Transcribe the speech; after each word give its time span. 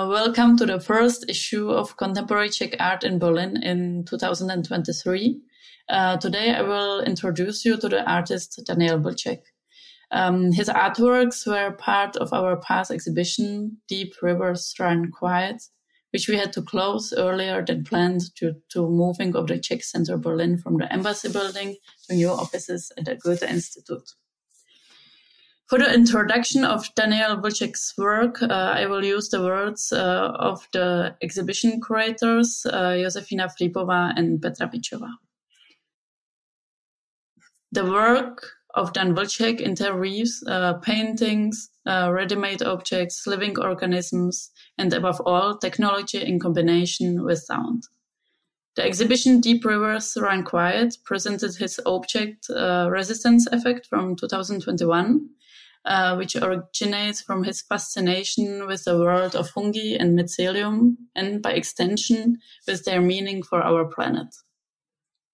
Uh, 0.00 0.06
welcome 0.06 0.56
to 0.56 0.64
the 0.64 0.80
first 0.80 1.28
issue 1.28 1.68
of 1.68 1.94
Contemporary 1.98 2.48
Czech 2.48 2.74
Art 2.80 3.04
in 3.04 3.18
Berlin 3.18 3.62
in 3.62 4.02
2023. 4.06 5.38
Uh, 5.90 6.16
today 6.16 6.54
I 6.54 6.62
will 6.62 7.02
introduce 7.02 7.66
you 7.66 7.76
to 7.76 7.86
the 7.86 8.10
artist 8.10 8.62
Daniel 8.66 8.98
Vlček. 8.98 9.42
Um, 10.10 10.52
his 10.52 10.70
artworks 10.70 11.46
were 11.46 11.72
part 11.72 12.16
of 12.16 12.32
our 12.32 12.56
past 12.56 12.90
exhibition, 12.90 13.76
Deep 13.88 14.14
Rivers 14.22 14.74
Run 14.80 15.10
Quiet, 15.10 15.62
which 16.12 16.28
we 16.28 16.38
had 16.38 16.54
to 16.54 16.62
close 16.62 17.12
earlier 17.12 17.62
than 17.62 17.84
planned 17.84 18.22
due 18.34 18.54
to 18.70 18.88
moving 18.88 19.36
of 19.36 19.48
the 19.48 19.58
Czech 19.58 19.82
Center 19.82 20.16
Berlin 20.16 20.56
from 20.56 20.78
the 20.78 20.90
embassy 20.90 21.30
building 21.30 21.76
to 22.08 22.14
new 22.14 22.30
offices 22.30 22.90
at 22.96 23.04
the 23.04 23.16
Goethe 23.16 23.42
Institute. 23.42 24.14
For 25.70 25.78
the 25.78 25.94
introduction 25.94 26.64
of 26.64 26.92
Daniel 26.96 27.36
Vlček's 27.36 27.94
work, 27.96 28.42
uh, 28.42 28.46
I 28.48 28.86
will 28.86 29.04
use 29.04 29.28
the 29.28 29.40
words 29.40 29.92
uh, 29.92 30.32
of 30.34 30.66
the 30.72 31.14
exhibition 31.22 31.80
curators, 31.80 32.66
uh, 32.66 32.96
Josefina 32.96 33.48
Flípová 33.48 34.12
and 34.16 34.42
Petra 34.42 34.66
Pičová. 34.66 35.12
The 37.70 37.84
work 37.84 38.44
of 38.74 38.92
Dan 38.92 39.14
Vlček 39.14 39.60
interweaves 39.60 40.42
uh, 40.48 40.72
paintings, 40.78 41.70
uh, 41.86 42.10
ready-made 42.12 42.64
objects, 42.64 43.24
living 43.28 43.56
organisms, 43.56 44.50
and 44.76 44.92
above 44.92 45.20
all, 45.24 45.56
technology 45.56 46.20
in 46.20 46.40
combination 46.40 47.22
with 47.22 47.38
sound. 47.38 47.84
The 48.74 48.84
exhibition 48.84 49.40
Deep 49.40 49.64
Rivers 49.64 50.16
Run 50.20 50.42
Quiet 50.42 50.98
presented 51.04 51.54
his 51.54 51.78
object 51.86 52.50
uh, 52.50 52.88
resistance 52.90 53.46
effect 53.52 53.86
from 53.86 54.16
2021, 54.16 55.28
uh, 55.84 56.14
which 56.16 56.36
originates 56.36 57.20
from 57.20 57.44
his 57.44 57.62
fascination 57.62 58.66
with 58.66 58.84
the 58.84 58.98
world 58.98 59.34
of 59.34 59.50
fungi 59.50 59.96
and 59.98 60.18
mycelium, 60.18 60.96
and 61.14 61.42
by 61.42 61.52
extension, 61.52 62.38
with 62.66 62.84
their 62.84 63.00
meaning 63.00 63.42
for 63.42 63.62
our 63.62 63.84
planet. 63.86 64.34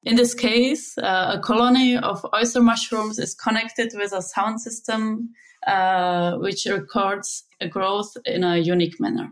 In 0.02 0.14
this 0.14 0.34
case, 0.34 0.96
uh, 0.98 1.32
a 1.36 1.40
colony 1.40 1.96
of 1.96 2.24
oyster 2.32 2.62
mushrooms 2.62 3.18
is 3.18 3.34
connected 3.34 3.92
with 3.96 4.12
a 4.12 4.22
sound 4.22 4.60
system 4.60 5.30
uh, 5.66 6.36
which 6.36 6.64
records 6.66 7.44
a 7.60 7.66
growth 7.66 8.16
in 8.24 8.44
a 8.44 8.56
unique 8.56 9.00
manner. 9.00 9.30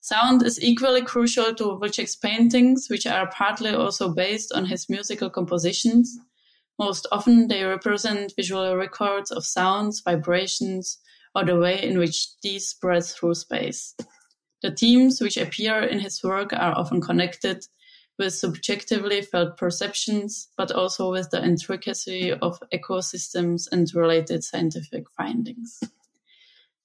Sound 0.00 0.42
is 0.42 0.62
equally 0.62 1.02
crucial 1.02 1.52
to 1.54 1.64
Vlček's 1.64 2.16
paintings, 2.16 2.86
which 2.88 3.06
are 3.06 3.28
partly 3.30 3.70
also 3.70 4.14
based 4.14 4.52
on 4.52 4.66
his 4.66 4.88
musical 4.88 5.28
compositions. 5.28 6.16
Most 6.80 7.06
often, 7.12 7.48
they 7.48 7.62
represent 7.62 8.32
visual 8.34 8.74
records 8.74 9.30
of 9.30 9.44
sounds, 9.44 10.00
vibrations, 10.00 10.96
or 11.34 11.44
the 11.44 11.58
way 11.58 11.82
in 11.82 11.98
which 11.98 12.28
these 12.40 12.68
spread 12.68 13.04
through 13.04 13.34
space. 13.34 13.94
The 14.62 14.70
themes 14.70 15.20
which 15.20 15.36
appear 15.36 15.82
in 15.82 16.00
his 16.00 16.24
work 16.24 16.54
are 16.54 16.72
often 16.72 17.02
connected 17.02 17.66
with 18.18 18.32
subjectively 18.32 19.20
felt 19.20 19.58
perceptions, 19.58 20.48
but 20.56 20.72
also 20.72 21.10
with 21.10 21.28
the 21.28 21.44
intricacy 21.44 22.32
of 22.32 22.58
ecosystems 22.72 23.68
and 23.70 23.94
related 23.94 24.42
scientific 24.42 25.04
findings. 25.10 25.80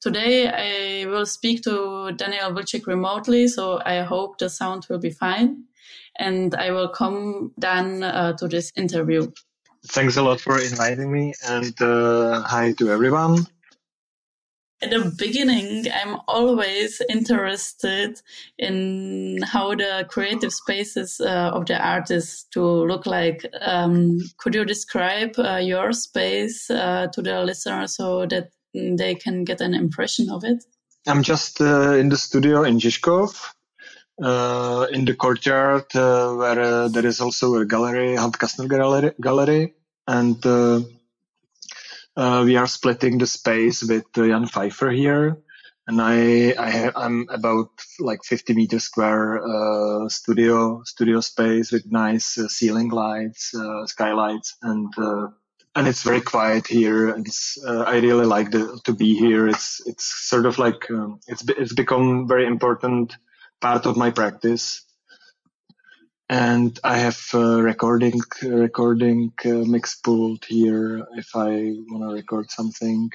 Today, 0.02 0.50
I 0.50 1.06
will 1.06 1.26
speak 1.26 1.64
to 1.64 2.12
Daniel 2.18 2.52
Vlček 2.52 2.86
remotely, 2.86 3.48
so 3.48 3.82
I 3.86 4.02
hope 4.02 4.40
the 4.40 4.50
sound 4.50 4.88
will 4.90 5.00
be 5.00 5.10
fine. 5.10 5.64
And 6.20 6.54
I 6.54 6.72
welcome 6.72 7.54
Dan 7.58 8.04
uh, 8.04 8.34
to 8.34 8.50
this 8.50 8.74
interview. 8.76 9.32
Thanks 9.88 10.18
a 10.18 10.24
lot 10.24 10.42
for 10.42 10.60
inviting 10.60 11.12
me, 11.12 11.34
and 11.48 11.80
uh, 11.82 12.42
hi 12.42 12.74
to 12.74 12.92
everyone 12.92 13.48
at 14.82 14.92
the 14.92 15.12
beginning, 15.18 15.86
I'm 15.92 16.20
always 16.28 17.02
interested 17.10 18.22
in 18.60 19.42
how 19.42 19.74
the 19.76 20.06
creative 20.10 20.54
spaces 20.54 21.20
uh, 21.20 21.52
of 21.54 21.66
the 21.66 21.78
artists 21.78 22.46
to 22.52 22.62
look 22.62 23.06
like. 23.06 23.46
Um, 23.62 24.20
could 24.38 24.54
you 24.54 24.66
describe 24.66 25.34
uh, 25.38 25.58
your 25.58 25.92
space 25.94 26.70
uh, 26.70 27.08
to 27.14 27.22
the 27.22 27.44
listener 27.44 27.88
so 27.88 28.26
that 28.28 28.50
they 28.74 29.16
can 29.16 29.44
get 29.44 29.62
an 29.62 29.74
impression 29.74 30.30
of 30.30 30.44
it? 30.44 30.64
I'm 31.08 31.24
just 31.24 31.62
uh, 31.62 31.94
in 31.94 32.10
the 32.10 32.18
studio 32.18 32.64
in 32.64 32.80
Žižkov. 32.80 33.52
Uh, 34.22 34.88
in 34.94 35.04
the 35.04 35.14
courtyard, 35.14 35.94
uh, 35.94 36.34
where 36.36 36.88
there 36.88 37.06
is 37.06 37.20
also 37.20 37.56
a 37.56 37.66
gallery, 37.66 38.16
Kastner 38.16 38.70
gallery, 38.70 39.12
gallery, 39.20 39.74
and 40.08 40.46
uh, 42.18 42.44
we 42.46 42.56
are 42.56 42.68
splitting 42.68 43.18
the 43.18 43.28
space 43.28 43.84
with 43.84 44.06
uh, 44.18 44.26
Jan 44.26 44.48
Pfeiffer 44.48 44.90
here. 44.92 45.38
And 45.88 46.02
I, 46.02 46.52
I 46.52 46.92
am 46.96 47.28
about 47.30 47.70
like 48.00 48.24
50 48.24 48.56
meter 48.56 48.80
square, 48.80 49.38
uh, 49.46 50.10
studio, 50.10 50.82
studio 50.84 51.20
space 51.20 51.72
with 51.72 51.92
nice 51.92 52.40
uh, 52.40 52.48
ceiling 52.48 52.90
lights, 52.90 53.54
uh, 53.54 53.86
skylights 53.86 54.56
and, 54.64 54.92
uh, 54.98 55.28
and 55.76 55.88
it's 55.88 56.02
very 56.02 56.22
quiet 56.22 56.66
here. 56.66 57.10
And 57.10 57.28
I 57.68 57.98
really 57.98 58.26
like 58.26 58.50
the, 58.50 58.80
to 58.86 58.94
be 58.94 59.16
here. 59.16 59.48
It's, 59.48 59.86
it's 59.86 60.06
sort 60.06 60.48
of 60.48 60.58
like, 60.58 60.90
um, 60.90 61.20
it's, 61.28 61.44
it's 61.50 61.74
become 61.74 62.28
very 62.28 62.48
important 62.48 63.16
part 63.62 63.86
of 63.86 63.98
my 63.98 64.10
practice 64.10 64.82
and 66.30 66.80
I 66.84 66.98
have 66.98 67.22
a 67.34 67.62
recording 67.62 68.20
recording 68.42 69.34
uh, 69.46 69.64
mix 69.66 69.96
pult 69.96 70.46
here 70.46 71.06
if 71.16 71.36
I 71.36 71.76
want 71.90 72.10
to 72.10 72.16
record 72.16 72.50
something, 72.50 73.12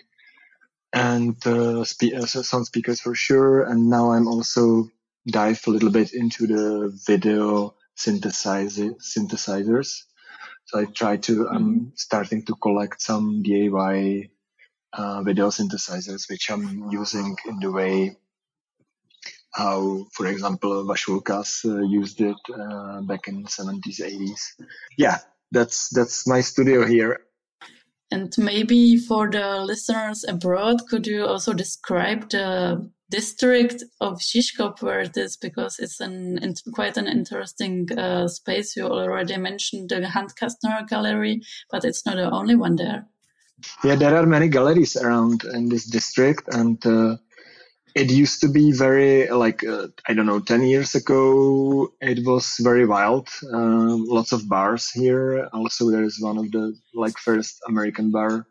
and 0.93 1.37
uh, 1.47 1.85
spe- 1.85 2.15
uh, 2.15 2.27
sound 2.27 2.67
speakers 2.67 3.01
for 3.01 3.15
sure. 3.15 3.63
And 3.63 3.89
now 3.91 4.13
I'm 4.13 4.29
also 4.29 4.89
dive 5.27 5.63
a 5.67 5.71
little 5.71 5.91
bit 5.91 6.13
into 6.15 6.47
the 6.47 6.97
video 7.07 7.75
synthesizer 7.97 8.95
synthesizers. 9.01 10.05
So 10.67 10.79
I 10.79 10.85
try 10.85 11.17
to 11.17 11.49
I'm 11.49 11.75
mm-hmm. 11.75 11.89
starting 11.97 12.45
to 12.47 12.55
collect 12.55 13.03
some 13.03 13.43
DIY 13.43 14.31
uh, 14.93 15.23
video 15.23 15.49
synthesizers 15.49 16.31
which 16.31 16.51
I'm 16.51 16.91
using 16.91 17.37
in 17.47 17.59
the 17.59 17.73
way 17.73 18.17
how, 19.53 20.07
for 20.13 20.27
example, 20.27 20.85
Vašulkas 20.85 21.65
uh, 21.65 21.81
used 21.83 22.21
it 22.21 22.37
uh, 22.55 23.01
back 23.03 23.29
in 23.29 23.45
70s, 23.45 24.01
80s. 24.01 24.41
Yeah, 24.97 25.19
that's 25.51 25.89
that's 25.91 26.27
my 26.27 26.41
studio 26.41 26.87
here. 26.87 27.21
And 28.13 28.33
maybe 28.39 28.97
for 28.97 29.31
the 29.31 29.61
listeners 29.61 30.25
abroad, 30.25 30.89
could 30.89 31.07
you 31.07 31.25
also 31.25 31.53
describe 31.53 32.31
the 32.31 32.91
district 33.09 33.85
of 34.01 34.19
Žižkov 34.19 34.83
where 34.83 35.01
it 35.01 35.17
is? 35.17 35.37
Because 35.37 35.79
it's 35.79 36.01
an 36.01 36.55
quite 36.73 36.97
an 36.97 37.07
interesting 37.07 37.89
uh, 37.97 38.27
space. 38.27 38.77
You 38.77 38.87
already 38.87 39.37
mentioned 39.37 39.91
the 39.91 40.09
Hunt 40.09 40.33
Kastner 40.35 40.89
Gallery, 40.89 41.43
but 41.71 41.85
it's 41.85 42.05
not 42.05 42.17
the 42.17 42.31
only 42.31 42.57
one 42.57 42.77
there. 42.77 43.07
Yeah, 43.85 43.95
there 43.95 44.17
are 44.17 44.27
many 44.27 44.49
galleries 44.49 44.97
around 44.97 45.45
in 45.45 45.69
this 45.69 45.85
district, 45.85 46.49
and 46.49 46.85
uh, 46.87 47.17
it 47.95 48.11
used 48.11 48.41
to 48.41 48.49
be 48.49 48.73
very 48.73 49.29
like 49.29 49.65
uh, 49.65 49.89
i 50.09 50.15
don't 50.15 50.27
know 50.27 50.41
10 50.41 50.63
years 50.65 50.95
ago 50.95 51.93
it 52.01 52.25
was 52.25 52.57
very 52.61 52.87
wild. 52.87 53.29
Um, 53.53 54.05
lots 54.07 54.33
of 54.33 54.49
bars 54.49 54.91
here. 54.91 55.49
Also 55.53 55.91
there's 55.91 56.19
one 56.21 56.39
of 56.39 56.51
the 56.51 56.77
like 56.95 57.19
first 57.19 57.61
american 57.69 58.11
bar 58.11 58.47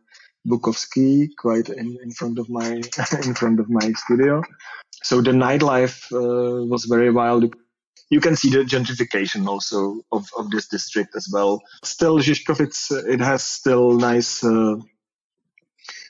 Bukowski 0.48 1.30
quite 1.38 1.70
in, 1.70 1.98
in 2.02 2.12
front 2.12 2.40
of 2.40 2.50
my 2.50 2.82
in 3.24 3.34
front 3.34 3.60
of 3.60 3.70
my 3.70 3.92
studio. 3.94 4.42
So 5.04 5.22
the 5.22 5.32
nightlife 5.32 6.12
uh, 6.12 6.66
was 6.66 6.86
very 6.86 7.12
wild. 7.12 7.56
You 8.10 8.20
can 8.20 8.36
see 8.36 8.50
the 8.50 8.64
gentrification 8.64 9.48
also 9.48 10.02
of, 10.12 10.28
of 10.36 10.50
this 10.50 10.68
district 10.68 11.16
as 11.16 11.30
well. 11.32 11.62
Still 11.84 12.18
Žižkov, 12.18 12.60
it 13.08 13.20
has 13.20 13.44
still 13.44 13.94
nice 13.94 14.44
uh, 14.44 14.78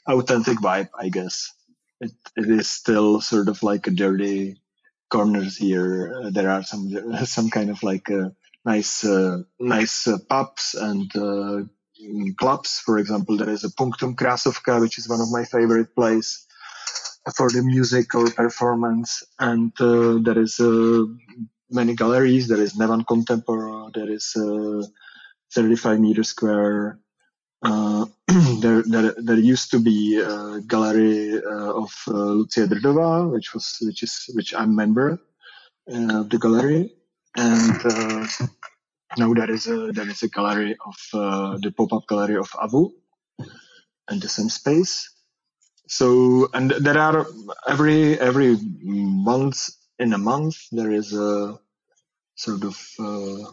authentic 0.10 0.58
vibe 0.58 0.90
i 0.98 1.10
guess 1.10 1.54
it, 2.02 2.12
it 2.36 2.50
is 2.50 2.68
still 2.70 3.22
sort 3.22 3.50
of 3.50 3.62
like 3.64 3.88
a 3.88 3.92
dirty 3.92 4.62
corners 5.10 5.58
here. 5.58 6.14
Uh, 6.16 6.30
there 6.30 6.50
are 6.50 6.64
some 6.64 6.90
some 7.26 7.50
kind 7.50 7.70
of 7.70 7.82
like 7.84 8.10
uh, 8.10 8.30
nice 8.66 9.04
uh, 9.04 9.40
nice 9.60 10.08
uh, 10.08 10.18
pubs 10.30 10.76
and 10.76 11.14
uh, 11.16 11.62
clubs. 12.38 12.80
For 12.80 12.98
example, 12.98 13.38
there 13.38 13.50
is 13.50 13.64
a 13.64 13.72
Punctum 13.72 14.16
Krasovka, 14.16 14.80
which 14.80 14.98
is 14.98 15.10
one 15.10 15.22
of 15.22 15.32
my 15.32 15.44
favorite 15.46 15.94
places 15.96 16.46
for 17.36 17.50
the 17.50 17.62
music 17.62 18.16
or 18.16 18.30
performance, 18.32 19.24
and 19.40 19.72
uh, 19.80 20.18
there 20.22 20.40
is 20.40 20.60
many 21.70 21.96
galleries. 21.96 22.48
There 22.48 22.62
is 22.62 22.74
Nevan 22.74 23.04
Contempo. 23.06 23.94
There 23.94 24.10
is 24.10 24.36
35 25.54 26.00
meter 26.00 26.24
square 26.24 27.00
there, 28.62 28.84
there, 28.84 29.16
there 29.18 29.40
used 29.40 29.72
to 29.72 29.80
be 29.80 30.20
a 30.20 30.62
gallery 30.62 31.36
uh, 31.44 31.74
of 31.84 31.94
uh, 32.08 32.12
Lucie 32.12 32.68
Drdová, 32.68 33.32
which 33.32 33.54
was 33.54 33.78
which 33.82 34.04
is 34.04 34.30
which 34.34 34.54
I'm 34.54 34.76
member 34.76 35.20
uh, 35.92 36.22
of 36.22 36.30
the 36.30 36.38
gallery, 36.40 36.94
and 37.36 37.86
uh, 37.86 38.28
now 39.18 39.34
there 39.34 39.52
is 39.52 39.68
a 39.68 39.92
there 39.92 40.10
is 40.10 40.24
a 40.24 40.30
gallery 40.30 40.78
of 40.86 40.98
uh, 41.14 41.58
the 41.58 41.72
pop 41.72 41.94
up 41.94 42.08
gallery 42.08 42.38
of 42.38 42.50
Avu, 42.52 42.92
and 44.10 44.22
the 44.22 44.30
same 44.30 44.50
space. 44.50 45.10
so 45.88 46.50
and 46.54 46.72
there 46.72 46.98
are 46.98 47.26
every 47.68 48.20
every 48.20 48.58
month 48.84 49.70
in 50.00 50.14
a 50.14 50.18
month 50.18 50.58
there 50.72 50.92
is 50.92 51.14
a 51.14 51.60
sort 52.36 52.64
of 52.64 52.78
uh, 53.00 53.52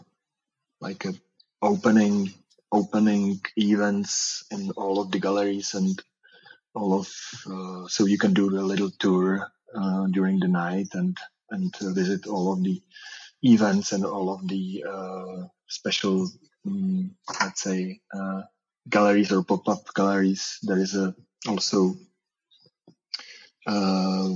like 0.81 1.05
a 1.05 1.13
opening 1.61 2.33
opening 2.71 3.39
events 3.55 4.43
in 4.51 4.71
all 4.71 4.99
of 4.99 5.11
the 5.11 5.19
galleries 5.19 5.73
and 5.73 6.01
all 6.75 6.99
of 6.99 7.07
uh, 7.49 7.87
so 7.87 8.05
you 8.05 8.17
can 8.17 8.33
do 8.33 8.49
a 8.49 8.61
little 8.61 8.91
tour 8.99 9.47
uh, 9.75 10.05
during 10.07 10.39
the 10.39 10.47
night 10.47 10.87
and 10.93 11.17
and 11.49 11.73
visit 11.77 12.27
all 12.27 12.53
of 12.53 12.63
the 12.63 12.81
events 13.41 13.91
and 13.93 14.05
all 14.05 14.33
of 14.33 14.47
the 14.47 14.83
uh, 14.87 15.47
special 15.67 16.29
um, 16.65 17.15
let's 17.39 17.61
say 17.61 17.99
uh, 18.13 18.41
galleries 18.89 19.31
or 19.31 19.43
pop-up 19.43 19.93
galleries 19.95 20.59
there 20.63 20.79
is 20.79 20.95
a 20.95 21.15
also 21.47 21.95
uh, 23.65 24.29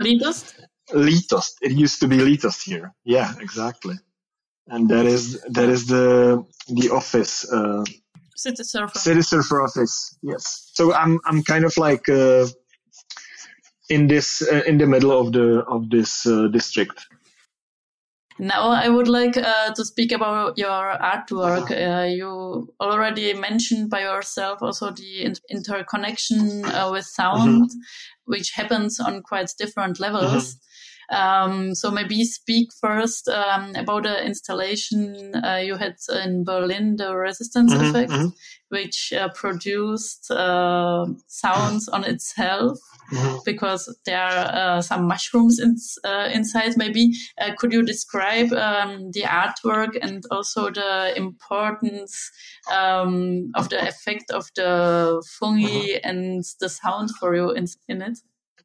Litost? 0.00 0.60
Litost. 0.90 1.54
It 1.62 1.72
used 1.72 2.00
to 2.00 2.08
be 2.08 2.18
Litost 2.18 2.62
here. 2.64 2.92
Yeah, 3.04 3.32
exactly. 3.40 3.96
And 4.66 4.88
that 4.88 5.06
is 5.06 5.42
that 5.50 5.68
is 5.68 5.86
the 5.86 6.44
the 6.68 6.90
office. 6.90 7.50
Uh, 7.50 7.84
City 8.36 8.64
Surfer. 8.64 8.98
City 8.98 9.22
Surfer 9.22 9.62
office. 9.62 10.16
Yes. 10.22 10.70
So 10.74 10.94
I'm 10.94 11.20
I'm 11.24 11.42
kind 11.42 11.64
of 11.64 11.76
like 11.76 12.08
uh, 12.08 12.46
in 13.88 14.06
this 14.06 14.42
uh, 14.42 14.62
in 14.66 14.78
the 14.78 14.86
middle 14.86 15.12
of 15.12 15.32
the 15.32 15.64
of 15.68 15.90
this 15.90 16.26
uh, 16.26 16.48
district. 16.48 17.06
Now 18.38 18.70
I 18.70 18.88
would 18.88 19.06
like 19.06 19.36
uh, 19.36 19.72
to 19.74 19.84
speak 19.84 20.10
about 20.10 20.58
your 20.58 20.98
artwork. 20.98 21.70
Uh, 21.70 22.06
you 22.06 22.68
already 22.80 23.32
mentioned 23.32 23.90
by 23.90 24.00
yourself 24.00 24.60
also 24.60 24.90
the 24.90 25.22
in 25.22 25.34
interconnection 25.50 26.64
uh, 26.64 26.90
with 26.90 27.04
sound, 27.04 27.70
mm-hmm. 27.70 27.78
which 28.24 28.50
happens 28.50 28.98
on 28.98 29.22
quite 29.22 29.52
different 29.56 30.00
levels. 30.00 30.54
Mm-hmm. 30.54 30.58
Um, 31.10 31.74
so 31.74 31.90
maybe 31.90 32.24
speak 32.24 32.70
first 32.80 33.28
um, 33.28 33.74
about 33.74 34.04
the 34.04 34.24
installation 34.24 35.34
uh, 35.34 35.56
you 35.56 35.76
had 35.76 35.96
in 36.24 36.44
Berlin, 36.44 36.96
the 36.96 37.14
resistance 37.14 37.72
mm-hmm, 37.72 37.84
effect, 37.84 38.10
mm-hmm. 38.10 38.28
which 38.68 39.12
uh, 39.12 39.28
produced 39.30 40.30
uh, 40.30 41.06
sounds 41.26 41.88
on 41.88 42.04
itself 42.04 42.78
mm-hmm. 43.12 43.36
because 43.44 43.94
there 44.04 44.20
are 44.20 44.76
uh, 44.76 44.82
some 44.82 45.06
mushrooms 45.06 45.58
in, 45.58 45.76
uh, 46.04 46.28
inside. 46.32 46.76
Maybe 46.76 47.12
uh, 47.40 47.52
could 47.56 47.72
you 47.72 47.82
describe 47.82 48.52
um, 48.52 49.10
the 49.12 49.22
artwork 49.22 49.98
and 50.00 50.24
also 50.30 50.70
the 50.70 51.12
importance 51.16 52.30
um, 52.72 53.50
of 53.54 53.68
the 53.68 53.86
effect 53.86 54.30
of 54.30 54.48
the 54.56 55.22
fungi 55.38 55.66
mm-hmm. 55.66 56.08
and 56.08 56.44
the 56.60 56.68
sound 56.68 57.10
for 57.16 57.34
you 57.34 57.50
in, 57.50 57.66
in 57.88 58.02
it? 58.02 58.18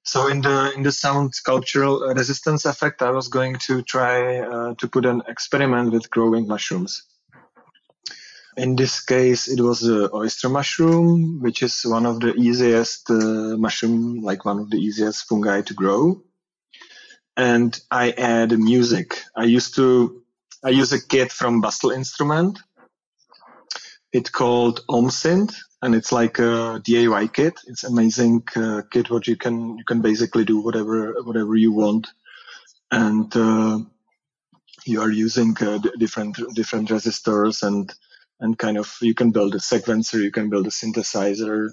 So 0.03 0.27
in 0.27 0.41
the 0.41 0.71
in 0.75 0.83
the 0.83 0.91
sound 0.91 1.33
cultural 1.45 1.99
resistance 2.15 2.65
effect, 2.65 3.01
I 3.01 3.11
was 3.11 3.27
going 3.27 3.57
to 3.67 3.81
try 3.83 4.39
uh, 4.39 4.73
to 4.75 4.87
put 4.87 5.05
an 5.05 5.21
experiment 5.27 5.91
with 5.91 6.09
growing 6.09 6.47
mushrooms. 6.47 7.03
In 8.57 8.75
this 8.75 8.99
case, 9.05 9.47
it 9.47 9.61
was 9.61 9.81
the 9.81 10.09
oyster 10.13 10.49
mushroom, 10.49 11.39
which 11.41 11.63
is 11.63 11.85
one 11.85 12.05
of 12.05 12.19
the 12.19 12.33
easiest 12.33 13.09
uh, 13.09 13.55
mushroom, 13.57 14.21
like 14.21 14.43
one 14.43 14.59
of 14.59 14.69
the 14.69 14.77
easiest 14.77 15.27
fungi 15.27 15.61
to 15.61 15.73
grow. 15.73 16.23
And 17.37 17.79
I 17.89 18.11
add 18.11 18.51
music. 18.57 19.23
I 19.35 19.45
used 19.45 19.75
to, 19.75 20.23
I 20.61 20.71
use 20.71 20.91
a 20.91 21.01
kit 21.01 21.31
from 21.31 21.61
Bastl 21.61 21.95
Instrument. 21.95 22.59
It's 24.11 24.29
called 24.29 24.81
OmSynth, 24.89 25.55
and 25.81 25.95
it's 25.95 26.11
like 26.11 26.39
a 26.39 26.81
DIY 26.83 27.33
kit. 27.33 27.53
It's 27.67 27.83
amazing 27.83 28.43
uh, 28.55 28.81
kit 28.91 29.09
what 29.09 29.27
you 29.27 29.37
can 29.37 29.77
you 29.77 29.85
can 29.85 30.01
basically 30.01 30.45
do 30.45 30.59
whatever 30.61 31.13
whatever 31.23 31.55
you 31.55 31.71
want, 31.71 32.07
and 32.91 33.35
uh, 33.35 33.79
you 34.85 35.01
are 35.01 35.11
using 35.11 35.55
uh, 35.61 35.79
different 35.97 36.37
different 36.53 36.89
resistors 36.89 37.63
and 37.63 37.93
and 38.39 38.57
kind 38.57 38.77
of 38.77 38.93
you 39.01 39.13
can 39.13 39.31
build 39.31 39.55
a 39.55 39.59
sequencer, 39.59 40.21
you 40.21 40.31
can 40.31 40.49
build 40.49 40.67
a 40.67 40.69
synthesizer, 40.69 41.69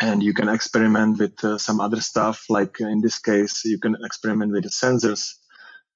and 0.00 0.22
you 0.22 0.34
can 0.34 0.48
experiment 0.48 1.18
with 1.18 1.42
uh, 1.44 1.58
some 1.58 1.80
other 1.80 2.00
stuff. 2.00 2.46
Like 2.48 2.80
in 2.80 3.00
this 3.00 3.18
case, 3.18 3.64
you 3.64 3.78
can 3.78 3.96
experiment 4.04 4.52
with 4.52 4.64
the 4.64 4.70
sensors 4.70 5.34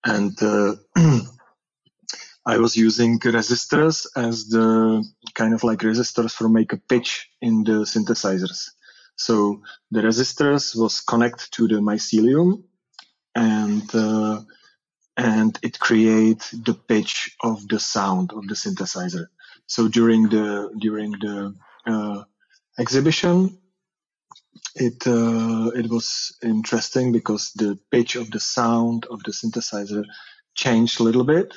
and 0.05 0.41
uh, 0.43 0.77
I 2.47 2.57
was 2.59 2.77
using 2.77 3.19
resistors 3.21 4.07
as 4.17 4.49
the 4.49 5.05
kind 5.35 5.55
of 5.55 5.63
like 5.63 5.81
resistors 5.81 6.33
for 6.33 6.49
make 6.49 6.73
a 6.73 6.79
pitch 6.79 7.29
in 7.43 7.65
the 7.65 7.85
synthesizers. 7.85 8.71
So 9.17 9.63
the 9.91 10.01
resistors 10.01 10.75
was 10.75 11.01
connect 11.01 11.53
to 11.53 11.69
the 11.69 11.77
mycelium 11.77 12.63
and 13.35 13.95
uh, 13.95 14.41
and 15.17 15.59
it 15.63 15.79
create 15.79 16.49
the 16.65 16.73
pitch 16.73 17.37
of 17.43 17.69
the 17.69 17.79
sound 17.79 18.33
of 18.33 18.49
the 18.49 18.55
synthesizer. 18.55 19.27
So 19.67 19.89
during 19.89 20.31
the 20.31 20.71
during 20.79 21.13
the 21.13 21.55
uh, 21.87 22.25
exhibition, 22.79 23.59
it 24.75 25.07
uh, 25.07 25.71
it 25.75 25.91
was 25.91 26.35
interesting 26.43 27.13
because 27.13 27.53
the 27.53 27.79
pitch 27.91 28.17
of 28.17 28.31
the 28.31 28.41
sound 28.41 29.05
of 29.11 29.23
the 29.25 29.33
synthesizer 29.33 30.05
changed 30.55 31.01
a 31.01 31.03
little 31.03 31.25
bit 31.25 31.55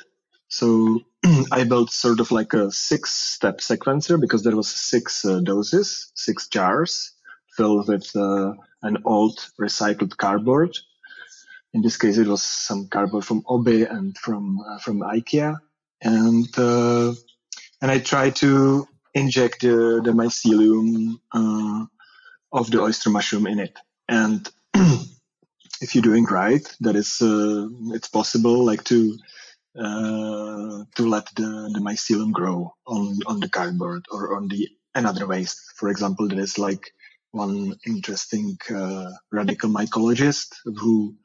so 0.48 1.00
I 1.52 1.64
built 1.64 1.90
sort 1.90 2.20
of 2.20 2.30
like 2.30 2.52
a 2.52 2.70
six 2.70 3.12
step 3.12 3.58
sequencer 3.58 4.20
because 4.20 4.42
there 4.42 4.56
was 4.56 4.68
six 4.68 5.24
uh, 5.24 5.40
doses, 5.40 6.12
six 6.14 6.48
jars 6.48 7.12
filled 7.56 7.88
with 7.88 8.14
uh, 8.16 8.52
an 8.82 8.98
old 9.04 9.38
recycled 9.60 10.16
cardboard. 10.16 10.76
In 11.72 11.82
this 11.82 11.96
case, 11.96 12.18
it 12.18 12.28
was 12.28 12.42
some 12.42 12.88
cardboard 12.88 13.24
from 13.24 13.42
Obi 13.48 13.82
and 13.82 14.16
from 14.16 14.60
uh, 14.60 14.78
from 14.78 15.00
IKEA, 15.00 15.56
and 16.02 16.58
uh, 16.58 17.14
and 17.82 17.90
I 17.90 17.98
tried 17.98 18.36
to 18.36 18.86
inject 19.14 19.60
the, 19.62 20.00
the 20.04 20.12
mycelium 20.12 21.18
uh, 21.32 21.86
of 22.52 22.70
the 22.70 22.80
oyster 22.80 23.10
mushroom 23.10 23.46
in 23.46 23.60
it. 23.60 23.76
And 24.08 24.48
if 25.80 25.94
you're 25.94 26.02
doing 26.02 26.24
right, 26.24 26.66
that 26.80 26.96
is 26.96 27.20
uh, 27.22 27.68
it's 27.94 28.08
possible 28.08 28.64
like 28.64 28.84
to 28.84 29.18
uh, 29.78 30.84
to 30.94 31.08
let 31.08 31.26
the, 31.34 31.70
the 31.72 31.80
mycelium 31.80 32.32
grow 32.32 32.74
on, 32.86 33.18
on 33.26 33.40
the 33.40 33.48
cardboard 33.48 34.04
or 34.10 34.36
on 34.36 34.48
the 34.48 34.68
another 34.94 35.26
waste. 35.26 35.60
For 35.76 35.88
example, 35.88 36.28
there 36.28 36.38
is 36.40 36.58
like 36.58 36.92
one 37.32 37.74
interesting 37.84 38.56
uh, 38.72 39.10
radical 39.32 39.70
mycologist 39.70 40.54
who 40.64 41.16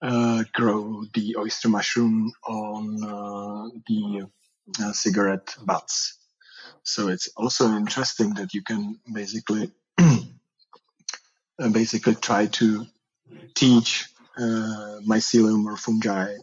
uh, 0.00 0.44
grow 0.54 1.04
the 1.14 1.36
oyster 1.38 1.68
mushroom 1.68 2.32
on 2.48 3.04
uh, 3.04 3.68
the 3.86 4.26
uh, 4.82 4.92
cigarette 4.92 5.54
butts. 5.64 6.18
So 6.84 7.08
it's 7.08 7.28
also 7.36 7.68
interesting 7.76 8.34
that 8.34 8.54
you 8.54 8.62
can 8.62 8.98
basically 9.12 9.70
basically 11.72 12.14
try 12.14 12.46
to 12.46 12.86
teach 13.54 14.06
mycelium 14.38 15.66
or 15.66 15.76
fungi 15.76 16.34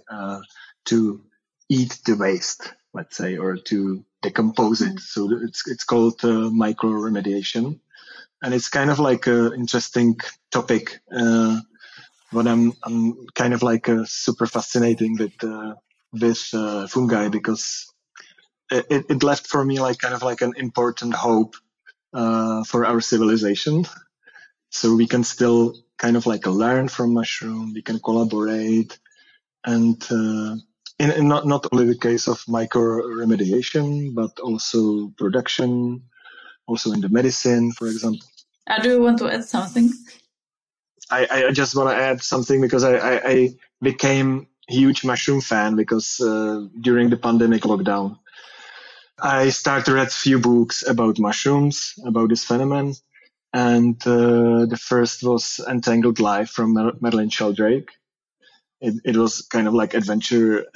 to 0.85 1.21
eat 1.69 1.99
the 2.05 2.15
waste, 2.15 2.73
let's 2.93 3.15
say, 3.15 3.37
or 3.37 3.55
to 3.55 4.03
decompose 4.21 4.81
it. 4.81 4.95
Mm. 4.95 4.99
So 4.99 5.29
it's 5.43 5.67
it's 5.67 5.83
called 5.83 6.19
uh, 6.23 6.49
mycoremediation, 6.49 7.79
and 8.41 8.53
it's 8.53 8.69
kind 8.69 8.89
of 8.89 8.99
like 8.99 9.27
an 9.27 9.53
interesting 9.53 10.17
topic. 10.51 10.99
Uh, 11.11 11.59
but 12.33 12.47
I'm 12.47 12.73
I'm 12.83 13.27
kind 13.35 13.53
of 13.53 13.63
like 13.63 13.87
uh, 13.87 14.05
super 14.05 14.47
fascinating 14.47 15.17
with 15.17 15.43
uh, 15.43 15.75
with 16.11 16.49
uh, 16.53 16.87
fungi 16.87 17.29
because 17.29 17.93
it, 18.71 19.05
it 19.09 19.23
left 19.23 19.47
for 19.47 19.63
me 19.63 19.79
like 19.79 19.99
kind 19.99 20.13
of 20.13 20.21
like 20.21 20.41
an 20.41 20.53
important 20.57 21.13
hope 21.13 21.55
uh, 22.13 22.63
for 22.63 22.85
our 22.85 23.01
civilization. 23.01 23.85
So 24.71 24.95
we 24.95 25.07
can 25.07 25.23
still 25.23 25.75
kind 25.97 26.15
of 26.15 26.27
like 26.27 26.45
learn 26.45 26.87
from 26.87 27.13
mushroom. 27.13 27.73
We 27.73 27.81
can 27.81 27.99
collaborate 27.99 28.99
and 29.65 30.01
uh, 30.99 31.03
in, 31.03 31.11
in 31.11 31.27
not 31.27 31.45
not 31.45 31.65
only 31.71 31.85
the 31.85 31.97
case 31.97 32.27
of 32.27 32.39
mycoremediation, 32.45 34.13
but 34.13 34.39
also 34.39 35.09
production, 35.17 36.03
also 36.67 36.91
in 36.91 37.01
the 37.01 37.09
medicine, 37.09 37.71
for 37.71 37.87
example. 37.87 38.27
I 38.67 38.79
do 38.79 39.01
want 39.01 39.17
to 39.19 39.31
add 39.31 39.45
something. 39.45 39.91
I, 41.11 41.47
I 41.47 41.51
just 41.51 41.75
want 41.75 41.89
to 41.89 41.95
add 41.95 42.21
something 42.21 42.61
because 42.61 42.83
I, 42.83 42.97
I, 42.97 43.21
I 43.25 43.49
became 43.81 44.47
huge 44.67 45.03
mushroom 45.03 45.41
fan 45.41 45.75
because 45.75 46.19
uh, 46.19 46.67
during 46.79 47.09
the 47.09 47.17
pandemic 47.17 47.63
lockdown, 47.63 48.19
I 49.21 49.49
started 49.49 49.85
to 49.85 49.93
read 49.93 50.07
a 50.07 50.11
few 50.11 50.39
books 50.39 50.87
about 50.87 51.17
mushrooms, 51.17 51.95
about 52.05 52.29
this 52.29 52.45
phenomenon. 52.45 52.93
And 53.51 53.95
uh, 54.05 54.67
the 54.67 54.79
first 54.79 55.23
was 55.23 55.59
Entangled 55.67 56.19
Life 56.19 56.51
from 56.51 56.73
Merlin 57.01 57.29
Sheldrake 57.29 57.89
it, 58.81 58.95
it 59.05 59.17
was 59.17 59.41
kind 59.43 59.67
of 59.67 59.73
like 59.73 59.93
adventure 59.93 60.65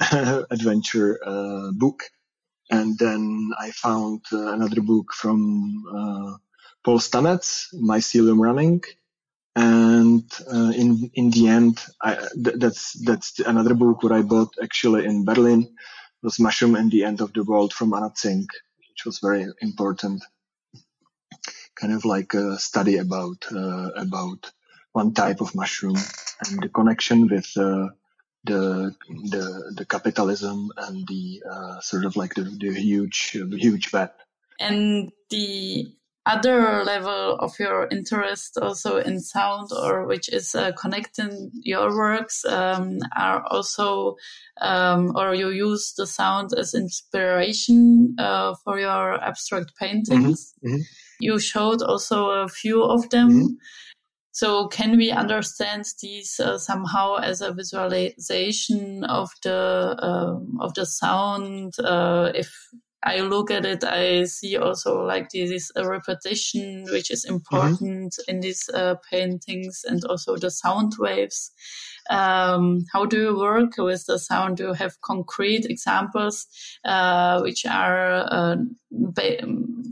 adventure 0.50 1.20
uh, 1.24 1.70
book. 1.72 2.04
And 2.70 2.98
then 2.98 3.50
i 3.60 3.70
found 3.72 4.22
uh, 4.32 4.52
another 4.52 4.80
book 4.82 5.12
from 5.14 5.84
uh, 5.88 6.38
paul 6.84 6.98
stamets 7.00 7.74
mycelium 7.74 8.40
running. 8.40 8.82
And 9.56 10.24
uh, 10.52 10.72
in 10.76 11.10
in 11.14 11.30
the 11.30 11.48
end, 11.48 11.78
I, 12.02 12.16
th- 12.44 12.56
that's 12.58 12.92
that's 13.04 13.40
another 13.40 13.74
book 13.74 14.02
what 14.02 14.12
I 14.12 14.22
bought 14.22 14.54
actually 14.62 15.04
in 15.06 15.24
Berlin. 15.24 15.76
Was 16.22 16.40
Mushroom 16.40 16.74
and 16.76 16.90
the 16.90 17.04
End 17.04 17.20
of 17.20 17.32
the 17.34 17.44
World 17.44 17.72
from 17.74 17.94
Anna 17.94 18.10
Tsing, 18.10 18.46
which 18.90 19.04
was 19.06 19.20
very 19.20 19.46
important, 19.60 20.24
kind 21.76 21.92
of 21.92 22.04
like 22.04 22.34
a 22.34 22.58
study 22.58 22.98
about 22.98 23.44
uh, 23.52 23.90
about 23.96 24.52
one 24.92 25.14
type 25.14 25.40
of 25.42 25.54
mushroom 25.54 25.96
and 26.40 26.62
the 26.62 26.68
connection 26.68 27.28
with 27.28 27.50
uh, 27.56 27.88
the 28.44 28.94
the 29.08 29.74
the 29.76 29.84
capitalism 29.84 30.70
and 30.76 31.06
the 31.06 31.42
uh, 31.50 31.80
sort 31.80 32.04
of 32.04 32.16
like 32.16 32.34
the, 32.34 32.42
the 32.42 32.72
huge 32.74 33.30
huge 33.32 33.92
web. 33.92 34.10
And 34.60 35.10
the 35.30 35.86
other 36.26 36.84
level 36.84 37.36
of 37.36 37.58
your 37.58 37.86
interest 37.88 38.56
also 38.60 38.96
in 38.96 39.20
sound 39.20 39.68
or 39.72 40.06
which 40.06 40.28
is 40.30 40.54
uh, 40.54 40.72
connecting 40.72 41.50
your 41.62 41.94
works 41.94 42.44
um, 42.46 42.98
are 43.14 43.44
also 43.50 44.16
um, 44.60 45.12
or 45.16 45.34
you 45.34 45.50
use 45.50 45.92
the 45.98 46.06
sound 46.06 46.52
as 46.56 46.72
inspiration 46.74 48.14
uh, 48.18 48.54
for 48.64 48.78
your 48.78 49.22
abstract 49.22 49.72
paintings 49.78 50.54
mm-hmm. 50.64 50.76
Mm-hmm. 50.76 50.82
you 51.20 51.38
showed 51.38 51.82
also 51.82 52.30
a 52.30 52.48
few 52.48 52.82
of 52.82 53.10
them 53.10 53.30
mm-hmm. 53.30 53.54
So 54.34 54.66
can 54.66 54.96
we 54.96 55.12
understand 55.12 55.84
these 56.02 56.40
uh, 56.40 56.58
somehow 56.58 57.14
as 57.14 57.40
a 57.40 57.52
visualization 57.52 59.04
of 59.04 59.30
the 59.44 59.96
um, 60.02 60.58
of 60.60 60.74
the 60.74 60.84
sound 60.84 61.78
uh, 61.78 62.32
if 62.34 62.52
I 63.04 63.20
look 63.20 63.50
at 63.50 63.66
it, 63.66 63.84
I 63.84 64.24
see 64.24 64.56
also 64.56 65.02
like 65.02 65.28
this 65.28 65.70
uh, 65.76 65.86
repetition, 65.86 66.86
which 66.90 67.10
is 67.10 67.24
mm-hmm. 67.24 67.34
important 67.34 68.12
mm-hmm. 68.12 68.30
in 68.30 68.40
these 68.40 68.68
uh, 68.72 68.94
paintings, 69.10 69.84
and 69.86 70.02
also 70.04 70.36
the 70.36 70.50
sound 70.50 70.94
waves. 70.98 71.52
Um, 72.10 72.84
how 72.92 73.04
do 73.06 73.20
you 73.20 73.38
work 73.38 73.72
with 73.78 74.06
the 74.06 74.18
sound? 74.18 74.56
Do 74.56 74.68
you 74.68 74.72
have 74.72 75.00
concrete 75.00 75.66
examples 75.66 76.46
uh, 76.84 77.40
which 77.40 77.64
are 77.66 78.26
uh, 78.30 78.56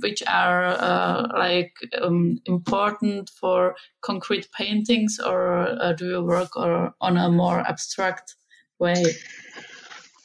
which 0.00 0.22
are 0.26 0.64
uh, 0.64 1.28
like 1.38 1.72
um, 2.00 2.40
important 2.46 3.30
for 3.30 3.76
concrete 4.00 4.48
paintings, 4.52 5.20
or 5.20 5.68
uh, 5.82 5.92
do 5.92 6.08
you 6.08 6.22
work 6.22 6.56
or, 6.56 6.94
on 7.00 7.16
a 7.16 7.30
more 7.30 7.60
abstract 7.60 8.36
way? 8.78 9.02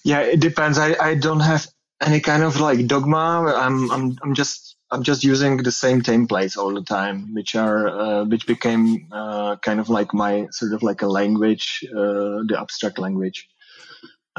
Yeah, 0.04 0.22
it 0.22 0.40
depends. 0.40 0.78
I, 0.78 0.96
I 1.02 1.16
don't 1.16 1.42
have 1.42 1.68
any 2.02 2.20
kind 2.20 2.44
of 2.44 2.60
like 2.60 2.86
dogma. 2.88 3.54
I'm 3.56 3.92
I'm 3.92 4.18
I'm 4.22 4.34
just 4.34 4.76
I'm 4.92 5.04
just 5.04 5.24
using 5.24 5.58
the 5.58 5.72
same 5.72 6.02
templates 6.02 6.58
all 6.58 6.74
the 6.74 6.84
time, 6.84 7.34
which 7.34 7.56
are 7.56 7.88
uh, 7.88 8.26
which 8.26 8.48
became 8.48 9.08
uh, 9.12 9.58
kind 9.58 9.80
of 9.80 9.90
like 9.90 10.14
my 10.14 10.48
sort 10.52 10.74
of 10.74 10.84
like 10.84 11.02
a 11.02 11.08
language, 11.08 11.84
uh, 11.92 12.44
the 12.48 12.58
abstract 12.60 13.00
language. 13.00 13.50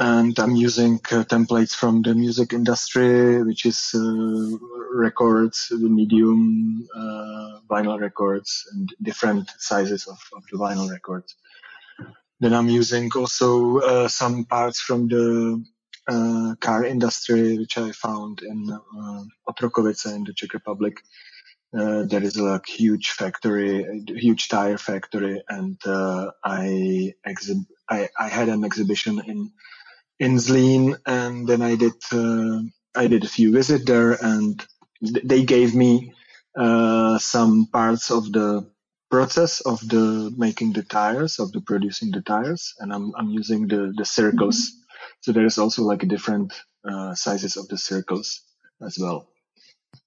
And 0.01 0.39
I'm 0.39 0.55
using 0.55 0.93
uh, 1.11 1.25
templates 1.25 1.75
from 1.75 2.01
the 2.01 2.15
music 2.15 2.53
industry, 2.53 3.43
which 3.43 3.65
is 3.65 3.91
uh, 3.93 4.57
records, 4.93 5.67
the 5.69 5.89
medium 5.89 6.87
uh, 6.95 7.59
vinyl 7.69 7.99
records, 7.99 8.65
and 8.71 8.89
different 9.01 9.51
sizes 9.57 10.07
of, 10.07 10.17
of 10.33 10.43
the 10.49 10.57
vinyl 10.57 10.89
records. 10.89 11.35
Then 12.39 12.53
I'm 12.53 12.69
using 12.69 13.09
also 13.13 14.07
some 14.07 14.45
parts 14.45 14.79
from 14.79 15.09
the 15.09 15.61
uh, 16.07 16.55
car 16.61 16.85
industry, 16.85 17.57
which 17.57 17.77
I 17.77 17.91
found 17.91 18.41
in 18.41 18.69
uh, 18.71 19.23
Otrokovice 19.49 20.13
in 20.13 20.23
the 20.25 20.33
Czech 20.33 20.53
Republic. 20.53 20.97
Uh, 21.77 22.03
there 22.05 22.23
is 22.23 22.37
a 22.37 22.61
huge 22.67 23.11
factory, 23.11 23.83
a 23.83 24.13
huge 24.19 24.49
tire 24.49 24.77
factory, 24.77 25.43
and 25.49 25.77
uh, 25.85 26.31
I, 26.43 27.13
exhib- 27.27 27.67
I, 27.89 28.09
I 28.19 28.29
had 28.29 28.49
an 28.49 28.65
exhibition 28.65 29.21
in 29.27 29.51
in 30.19 30.37
Zlín, 30.37 30.97
and 31.07 31.47
then 31.47 31.63
I 31.63 31.77
did 31.77 31.93
uh, 32.13 32.61
I 32.95 33.07
did 33.07 33.25
a 33.25 33.29
few 33.29 33.53
visits 33.53 33.85
there, 33.85 34.13
and 34.13 34.65
th- 35.03 35.25
they 35.25 35.43
gave 35.45 35.75
me 35.75 36.13
uh, 36.57 37.19
some 37.19 37.67
parts 37.73 38.11
of 38.11 38.31
the 38.33 38.69
process 39.11 39.61
of 39.61 39.81
the 39.87 40.33
making 40.37 40.73
the 40.73 40.83
tires, 40.83 41.39
of 41.39 41.53
the 41.53 41.61
producing 41.61 42.11
the 42.11 42.23
tires, 42.23 42.75
and 42.79 42.93
I'm 42.93 43.13
I'm 43.17 43.29
using 43.31 43.69
the 43.69 43.93
the 43.97 44.05
circles. 44.05 44.59
Mm-hmm 44.59 44.78
so 45.21 45.31
there 45.31 45.45
is 45.45 45.57
also 45.57 45.83
like 45.83 46.03
a 46.03 46.07
different 46.07 46.53
uh, 46.89 47.13
sizes 47.13 47.57
of 47.57 47.67
the 47.67 47.77
circles 47.77 48.41
as 48.81 48.97
well. 48.99 49.27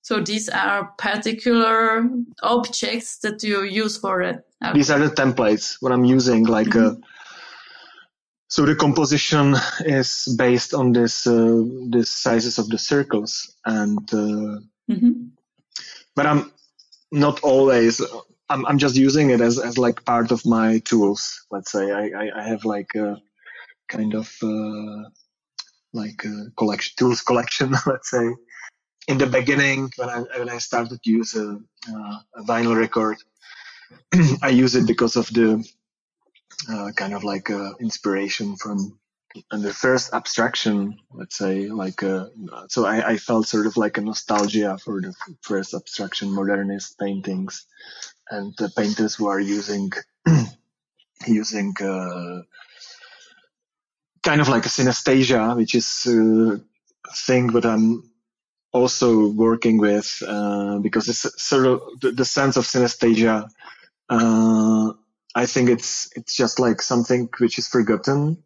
So 0.02 0.20
these 0.20 0.48
are 0.48 0.92
particular 0.98 2.08
objects 2.42 3.18
that 3.18 3.42
you 3.42 3.62
use 3.62 3.96
for 3.96 4.22
it. 4.22 4.44
Okay. 4.64 4.72
These 4.74 4.90
are 4.90 4.98
the 4.98 5.14
templates. 5.14 5.76
What 5.80 5.92
I'm 5.92 6.04
using, 6.04 6.44
like, 6.44 6.68
mm-hmm. 6.68 7.02
uh, 7.02 7.06
so 8.48 8.64
the 8.66 8.74
composition 8.74 9.54
is 9.80 10.34
based 10.36 10.74
on 10.74 10.92
this 10.92 11.26
uh, 11.26 11.62
this 11.88 12.10
sizes 12.10 12.58
of 12.58 12.68
the 12.68 12.78
circles, 12.78 13.54
and 13.64 13.98
uh, 14.12 14.60
mm-hmm. 14.90 15.28
but 16.14 16.26
I'm 16.26 16.52
not 17.10 17.40
always. 17.40 18.00
I'm 18.48 18.66
I'm 18.66 18.78
just 18.78 18.96
using 18.96 19.30
it 19.30 19.40
as 19.40 19.58
as 19.58 19.78
like 19.78 20.04
part 20.04 20.32
of 20.32 20.44
my 20.44 20.80
tools. 20.80 21.46
Let's 21.50 21.72
say 21.72 21.90
I 21.90 22.10
I, 22.10 22.40
I 22.40 22.42
have 22.48 22.64
like. 22.64 22.94
Uh, 22.94 23.16
kind 23.92 24.14
of 24.14 24.28
uh, 24.42 25.02
like 25.92 26.24
a 26.24 26.50
collection 26.56 26.94
tools 26.98 27.20
collection, 27.20 27.74
let's 27.86 28.10
say. 28.10 28.26
In 29.08 29.18
the 29.18 29.26
beginning, 29.26 29.90
when 29.96 30.08
I 30.08 30.18
when 30.38 30.48
I 30.48 30.58
started 30.58 31.02
to 31.02 31.10
use 31.10 31.34
a, 31.34 31.48
uh, 31.92 32.16
a 32.40 32.42
vinyl 32.50 32.76
record, 32.76 33.18
I 34.42 34.50
use 34.64 34.74
it 34.74 34.86
because 34.86 35.16
of 35.16 35.26
the 35.28 35.48
uh, 36.70 36.90
kind 36.96 37.14
of 37.14 37.24
like 37.24 37.50
uh, 37.50 37.72
inspiration 37.80 38.56
from 38.56 38.98
and 39.50 39.62
the 39.62 39.72
first 39.72 40.12
abstraction, 40.12 40.98
let's 41.10 41.36
say, 41.38 41.68
like 41.68 42.02
uh, 42.02 42.26
so 42.68 42.84
I, 42.84 43.12
I, 43.12 43.16
felt 43.16 43.48
sort 43.48 43.66
of 43.66 43.78
like 43.78 43.96
a 43.96 44.02
nostalgia 44.02 44.76
for 44.84 45.00
the 45.00 45.14
first 45.40 45.72
abstraction 45.72 46.30
modernist 46.30 46.98
paintings 46.98 47.66
and 48.30 48.54
the 48.58 48.70
painters 48.76 49.14
who 49.14 49.28
are 49.28 49.40
using 49.40 49.90
using 51.26 51.72
uh, 51.80 52.42
kind 54.22 54.40
of 54.40 54.48
like 54.48 54.66
a 54.66 54.68
synesthesia, 54.68 55.56
which 55.56 55.74
is 55.74 56.06
a 56.06 56.60
thing 57.26 57.48
that 57.48 57.64
I'm 57.64 58.10
also 58.72 59.28
working 59.28 59.78
with 59.78 60.22
uh, 60.26 60.78
because 60.78 61.08
it's 61.08 61.42
sort 61.42 61.66
of 61.66 61.82
the, 62.00 62.12
the 62.12 62.24
sense 62.24 62.56
of 62.56 62.64
synesthesia. 62.64 63.48
Uh, 64.08 64.92
I 65.34 65.46
think 65.46 65.70
it's 65.70 66.10
it's 66.16 66.34
just 66.36 66.58
like 66.58 66.82
something 66.82 67.28
which 67.38 67.58
is 67.58 67.68
forgotten 67.68 68.42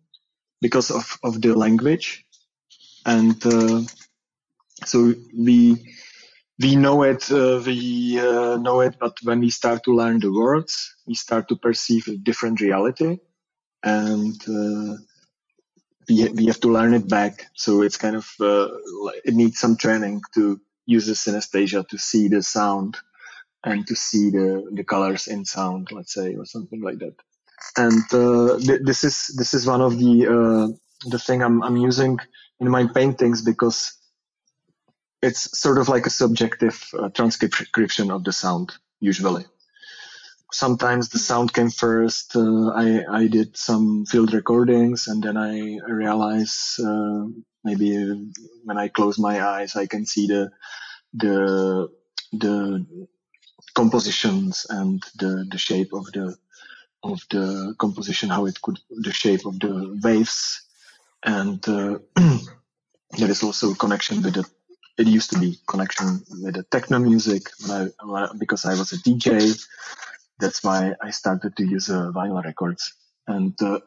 because 0.60 0.90
of 0.90 1.18
of 1.22 1.40
the 1.40 1.54
language, 1.54 2.24
and 3.04 3.44
uh, 3.44 3.82
so 4.84 5.14
we 5.36 5.94
we 6.60 6.76
know 6.76 7.02
it 7.02 7.30
uh, 7.30 7.60
we 7.64 8.18
uh, 8.20 8.56
know 8.56 8.80
it, 8.80 8.96
but 8.98 9.16
when 9.22 9.40
we 9.40 9.50
start 9.50 9.82
to 9.84 9.94
learn 9.94 10.20
the 10.20 10.32
words, 10.32 10.94
we 11.06 11.14
start 11.14 11.48
to 11.48 11.56
perceive 11.56 12.06
a 12.08 12.16
different 12.16 12.60
reality, 12.60 13.18
and 13.82 14.36
uh, 14.48 14.96
we, 16.08 16.28
we 16.30 16.46
have 16.46 16.60
to 16.60 16.68
learn 16.68 16.94
it 16.94 17.08
back. 17.08 17.46
So 17.54 17.82
it's 17.82 17.96
kind 17.96 18.16
of, 18.16 18.28
uh, 18.40 18.68
it 19.24 19.34
needs 19.34 19.58
some 19.58 19.76
training 19.76 20.22
to 20.34 20.60
use 20.86 21.06
the 21.06 21.14
synesthesia 21.14 21.86
to 21.88 21.98
see 21.98 22.28
the 22.28 22.42
sound 22.42 22.96
and 23.64 23.86
to 23.86 23.96
see 23.96 24.30
the, 24.30 24.70
the 24.72 24.84
colors 24.84 25.26
in 25.26 25.44
sound, 25.44 25.88
let's 25.92 26.14
say, 26.14 26.34
or 26.36 26.44
something 26.44 26.80
like 26.80 26.98
that. 26.98 27.14
And, 27.76 28.02
uh, 28.12 28.58
th- 28.58 28.82
this 28.84 29.04
is, 29.04 29.34
this 29.36 29.54
is 29.54 29.66
one 29.66 29.80
of 29.80 29.98
the, 29.98 30.26
uh, 30.26 31.08
the 31.08 31.18
thing 31.18 31.42
I'm, 31.42 31.62
I'm 31.62 31.76
using 31.76 32.18
in 32.60 32.70
my 32.70 32.86
paintings 32.86 33.42
because 33.42 33.94
it's 35.22 35.58
sort 35.58 35.78
of 35.78 35.88
like 35.88 36.06
a 36.06 36.10
subjective 36.10 36.88
uh, 36.98 37.08
transcription 37.08 38.10
of 38.10 38.22
the 38.22 38.32
sound, 38.32 38.74
usually 39.00 39.46
sometimes 40.52 41.08
the 41.08 41.18
sound 41.18 41.52
came 41.52 41.70
first. 41.70 42.36
Uh, 42.36 42.70
I 42.70 43.04
I 43.10 43.26
did 43.28 43.56
some 43.56 44.06
field 44.06 44.32
recordings, 44.32 45.08
and 45.08 45.22
then 45.22 45.36
I 45.36 45.78
realized 45.88 46.80
uh, 46.80 47.26
maybe 47.64 48.30
when 48.64 48.78
I 48.78 48.88
close 48.88 49.18
my 49.18 49.44
eyes, 49.44 49.76
I 49.76 49.86
can 49.86 50.06
see 50.06 50.26
the 50.26 50.50
the 51.14 51.88
the 52.32 52.86
compositions 53.74 54.66
and 54.68 55.02
the 55.18 55.46
the 55.50 55.58
shape 55.58 55.92
of 55.92 56.06
the 56.12 56.36
of 57.02 57.20
the 57.30 57.74
composition, 57.78 58.28
how 58.28 58.46
it 58.46 58.60
could 58.60 58.78
the 58.90 59.12
shape 59.12 59.46
of 59.46 59.58
the 59.60 59.98
waves, 60.02 60.62
and 61.24 61.66
uh, 61.68 61.98
there 63.18 63.30
is 63.30 63.42
also 63.42 63.72
a 63.72 63.76
connection 63.76 64.22
with 64.22 64.34
the. 64.34 64.44
It 64.98 65.06
used 65.08 65.28
to 65.32 65.38
be 65.38 65.58
connection 65.68 66.24
with 66.42 66.54
the 66.54 66.62
techno 66.62 66.98
music 66.98 67.50
I, 67.68 67.88
because 68.38 68.64
I 68.64 68.70
was 68.70 68.94
a 68.94 68.96
DJ 68.96 69.54
that's 70.38 70.62
why 70.62 70.94
I 71.02 71.10
started 71.10 71.56
to 71.56 71.66
use 71.66 71.90
uh, 71.90 72.10
vinyl 72.14 72.44
records. 72.44 72.94
And 73.26 73.54
uh, 73.62 73.80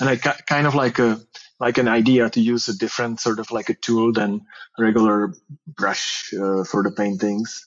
and 0.00 0.08
I 0.08 0.16
ca- 0.16 0.38
kind 0.46 0.66
of 0.66 0.74
like 0.74 0.98
a 0.98 1.20
like 1.60 1.78
an 1.78 1.88
idea 1.88 2.30
to 2.30 2.40
use 2.40 2.68
a 2.68 2.76
different 2.76 3.20
sort 3.20 3.38
of 3.38 3.50
like 3.50 3.68
a 3.68 3.74
tool 3.74 4.12
than 4.12 4.42
regular 4.78 5.34
brush 5.66 6.32
uh, 6.34 6.64
for 6.64 6.82
the 6.82 6.92
paintings. 6.92 7.66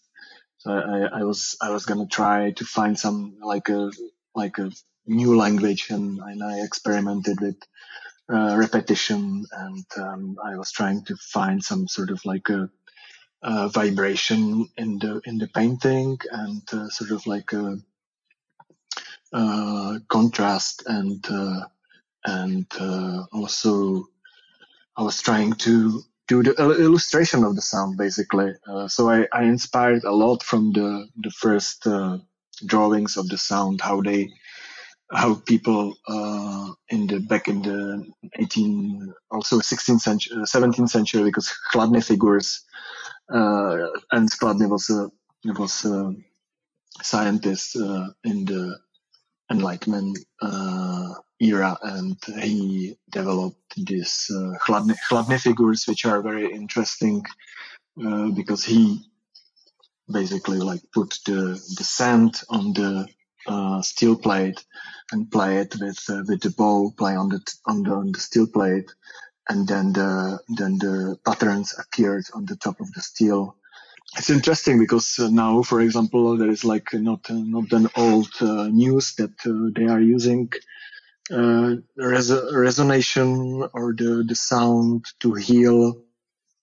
So 0.57 0.71
I, 0.71 1.19
I 1.19 1.23
was 1.23 1.57
I 1.61 1.69
was 1.71 1.85
gonna 1.85 2.07
try 2.07 2.51
to 2.51 2.65
find 2.65 2.97
some 2.97 3.37
like 3.41 3.69
a 3.69 3.91
like 4.35 4.57
a 4.57 4.71
new 5.07 5.35
language, 5.37 5.89
and, 5.89 6.19
and 6.19 6.43
I 6.43 6.63
experimented 6.63 7.39
with 7.41 7.57
uh, 8.31 8.55
repetition, 8.57 9.45
and 9.51 9.85
um, 9.97 10.37
I 10.43 10.57
was 10.57 10.71
trying 10.71 11.05
to 11.05 11.15
find 11.15 11.63
some 11.63 11.87
sort 11.87 12.09
of 12.09 12.25
like 12.25 12.49
a, 12.49 12.69
a 13.43 13.69
vibration 13.69 14.67
in 14.77 14.99
the 14.99 15.21
in 15.25 15.37
the 15.37 15.47
painting, 15.47 16.17
and 16.31 16.61
uh, 16.73 16.89
sort 16.89 17.11
of 17.11 17.25
like 17.27 17.53
a, 17.53 17.77
a 19.33 19.99
contrast, 20.07 20.83
and 20.85 21.25
uh, 21.29 21.61
and 22.25 22.65
uh, 22.79 23.25
also 23.31 24.05
I 24.97 25.03
was 25.03 25.21
trying 25.21 25.53
to 25.53 26.01
do 26.27 26.43
the 26.43 26.53
illustration 26.79 27.43
of 27.43 27.55
the 27.55 27.61
sound 27.61 27.97
basically. 27.97 28.53
Uh, 28.67 28.87
so 28.87 29.09
I, 29.09 29.27
I 29.31 29.43
inspired 29.43 30.03
a 30.03 30.11
lot 30.11 30.43
from 30.43 30.71
the 30.73 31.07
the 31.17 31.31
first 31.31 31.85
uh, 31.85 32.17
drawings 32.65 33.17
of 33.17 33.27
the 33.29 33.37
sound, 33.37 33.81
how 33.81 34.01
they 34.01 34.29
how 35.11 35.35
people 35.35 35.95
uh, 36.07 36.71
in 36.89 37.07
the 37.07 37.19
back 37.19 37.47
in 37.47 37.61
the 37.61 38.05
18 38.39 39.13
also 39.29 39.59
16th 39.59 40.01
century 40.01 40.35
17th 40.37 40.89
century 40.89 41.23
because 41.23 41.53
Chladni 41.71 42.03
figures 42.03 42.63
uh, 43.29 43.87
and 44.11 44.29
Chladni 44.31 44.67
was 44.67 44.89
a 44.89 45.11
was 45.59 45.85
a 45.85 46.13
scientist 47.03 47.75
uh, 47.75 48.07
in 48.23 48.45
the 48.45 48.79
Enlightenment 49.51 50.17
uh, 50.41 51.13
era, 51.39 51.77
and 51.81 52.17
he 52.41 52.97
developed 53.11 53.75
these 53.77 54.31
uh, 54.31 54.57
Chladni, 54.65 55.39
figures, 55.39 55.85
which 55.87 56.05
are 56.05 56.21
very 56.21 56.51
interesting 56.51 57.23
uh, 58.03 58.29
because 58.31 58.63
he 58.63 59.05
basically 60.11 60.57
like 60.59 60.81
put 60.93 61.17
the 61.25 61.59
the 61.77 61.83
sand 61.83 62.41
on 62.49 62.73
the 62.73 63.07
uh, 63.47 63.81
steel 63.81 64.15
plate 64.15 64.63
and 65.11 65.31
play 65.31 65.57
it 65.57 65.75
with 65.79 65.99
uh, 66.09 66.23
with 66.27 66.41
the 66.41 66.51
bow, 66.51 66.91
play 66.97 67.15
on 67.15 67.29
the 67.29 67.41
on 67.65 67.83
the 67.83 67.91
on 67.91 68.11
the 68.11 68.19
steel 68.19 68.47
plate, 68.47 68.91
and 69.49 69.67
then 69.67 69.93
the 69.93 70.39
then 70.49 70.77
the 70.77 71.17
patterns 71.25 71.75
appeared 71.77 72.25
on 72.33 72.45
the 72.45 72.55
top 72.55 72.79
of 72.79 72.91
the 72.93 73.01
steel. 73.01 73.55
It's 74.17 74.29
interesting 74.29 74.79
because 74.79 75.19
uh, 75.19 75.29
now, 75.29 75.63
for 75.63 75.81
example, 75.81 76.37
there 76.37 76.49
is 76.49 76.65
like 76.65 76.93
not 76.93 77.21
not 77.29 77.71
an 77.73 77.89
old 77.97 78.29
uh, 78.41 78.67
news 78.67 79.15
that 79.15 79.35
uh, 79.45 79.71
they 79.75 79.87
are 79.91 80.01
using 80.01 80.51
uh, 81.31 81.75
res- 81.97 82.31
resonation 82.53 83.69
or 83.73 83.93
the 83.97 84.23
the 84.27 84.35
sound 84.35 85.05
to 85.21 85.33
heal 85.33 86.01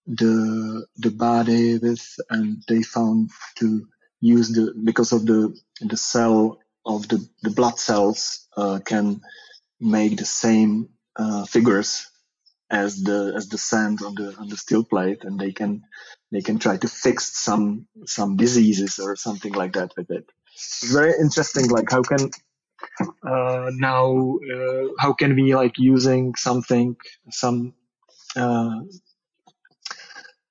the 0.07 0.87
the 0.97 1.11
body 1.11 1.79
with, 1.79 2.07
and 2.31 2.63
they 2.69 2.83
found 2.83 3.31
to 3.59 3.87
use 4.21 4.51
the 4.51 4.75
because 4.85 5.13
of 5.13 5.27
the 5.27 5.57
the 5.81 5.97
cell 5.99 6.59
of 6.87 7.09
the, 7.09 7.27
the 7.43 7.51
blood 7.51 7.79
cells 7.79 8.49
uh, 8.57 8.81
can 8.85 9.21
make 9.81 10.19
the 10.19 10.27
same 10.27 10.91
uh, 11.17 11.47
figures 11.47 12.09
as 12.73 13.03
the 13.03 13.35
as 13.37 13.49
the 13.49 13.59
sand 13.59 14.01
on 14.03 14.15
the 14.15 14.35
on 14.39 14.49
the 14.49 14.57
steel 14.57 14.83
plate, 14.83 15.25
and 15.25 15.39
they 15.39 15.53
can 15.53 15.85
they 16.33 16.41
can 16.41 16.59
try 16.59 16.77
to 16.79 16.89
fix 16.89 17.39
some 17.39 17.87
some 18.07 18.37
diseases 18.37 18.99
or 18.99 19.15
something 19.15 19.53
like 19.53 19.75
that 19.75 19.93
with 19.97 20.11
it. 20.11 20.25
Very 20.91 21.13
interesting. 21.21 21.69
Like 21.69 21.91
how 21.91 22.03
can 22.03 22.31
uh, 23.27 23.71
now 23.75 24.39
uh, 24.55 24.89
how 24.99 25.13
can 25.13 25.35
we 25.37 25.55
like 25.55 25.79
using 25.79 26.35
something 26.35 26.97
some 27.31 27.75
uh, 28.35 28.81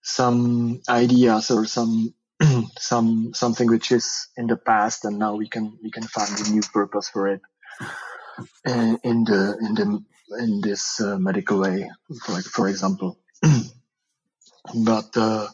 some 0.03 0.81
ideas 0.87 1.49
or 1.49 1.65
some 1.65 2.13
some 2.77 3.33
something 3.33 3.67
which 3.67 3.91
is 3.91 4.27
in 4.37 4.45
the 4.45 4.57
past, 4.57 5.05
and 5.05 5.17
now 5.17 5.35
we 5.35 5.49
can 5.49 5.77
we 5.81 5.89
can 5.89 6.03
find 6.03 6.39
a 6.39 6.51
new 6.51 6.61
purpose 6.71 7.09
for 7.09 7.27
it 7.27 7.41
in, 8.65 8.99
in 9.03 9.23
the 9.23 9.57
in 9.61 9.73
the 9.75 10.03
in 10.39 10.61
this 10.61 10.99
uh, 11.01 11.17
medical 11.17 11.59
way, 11.59 11.89
for 12.23 12.33
like 12.33 12.45
for 12.45 12.67
example. 12.67 13.17
but 14.75 15.15
uh, 15.15 15.47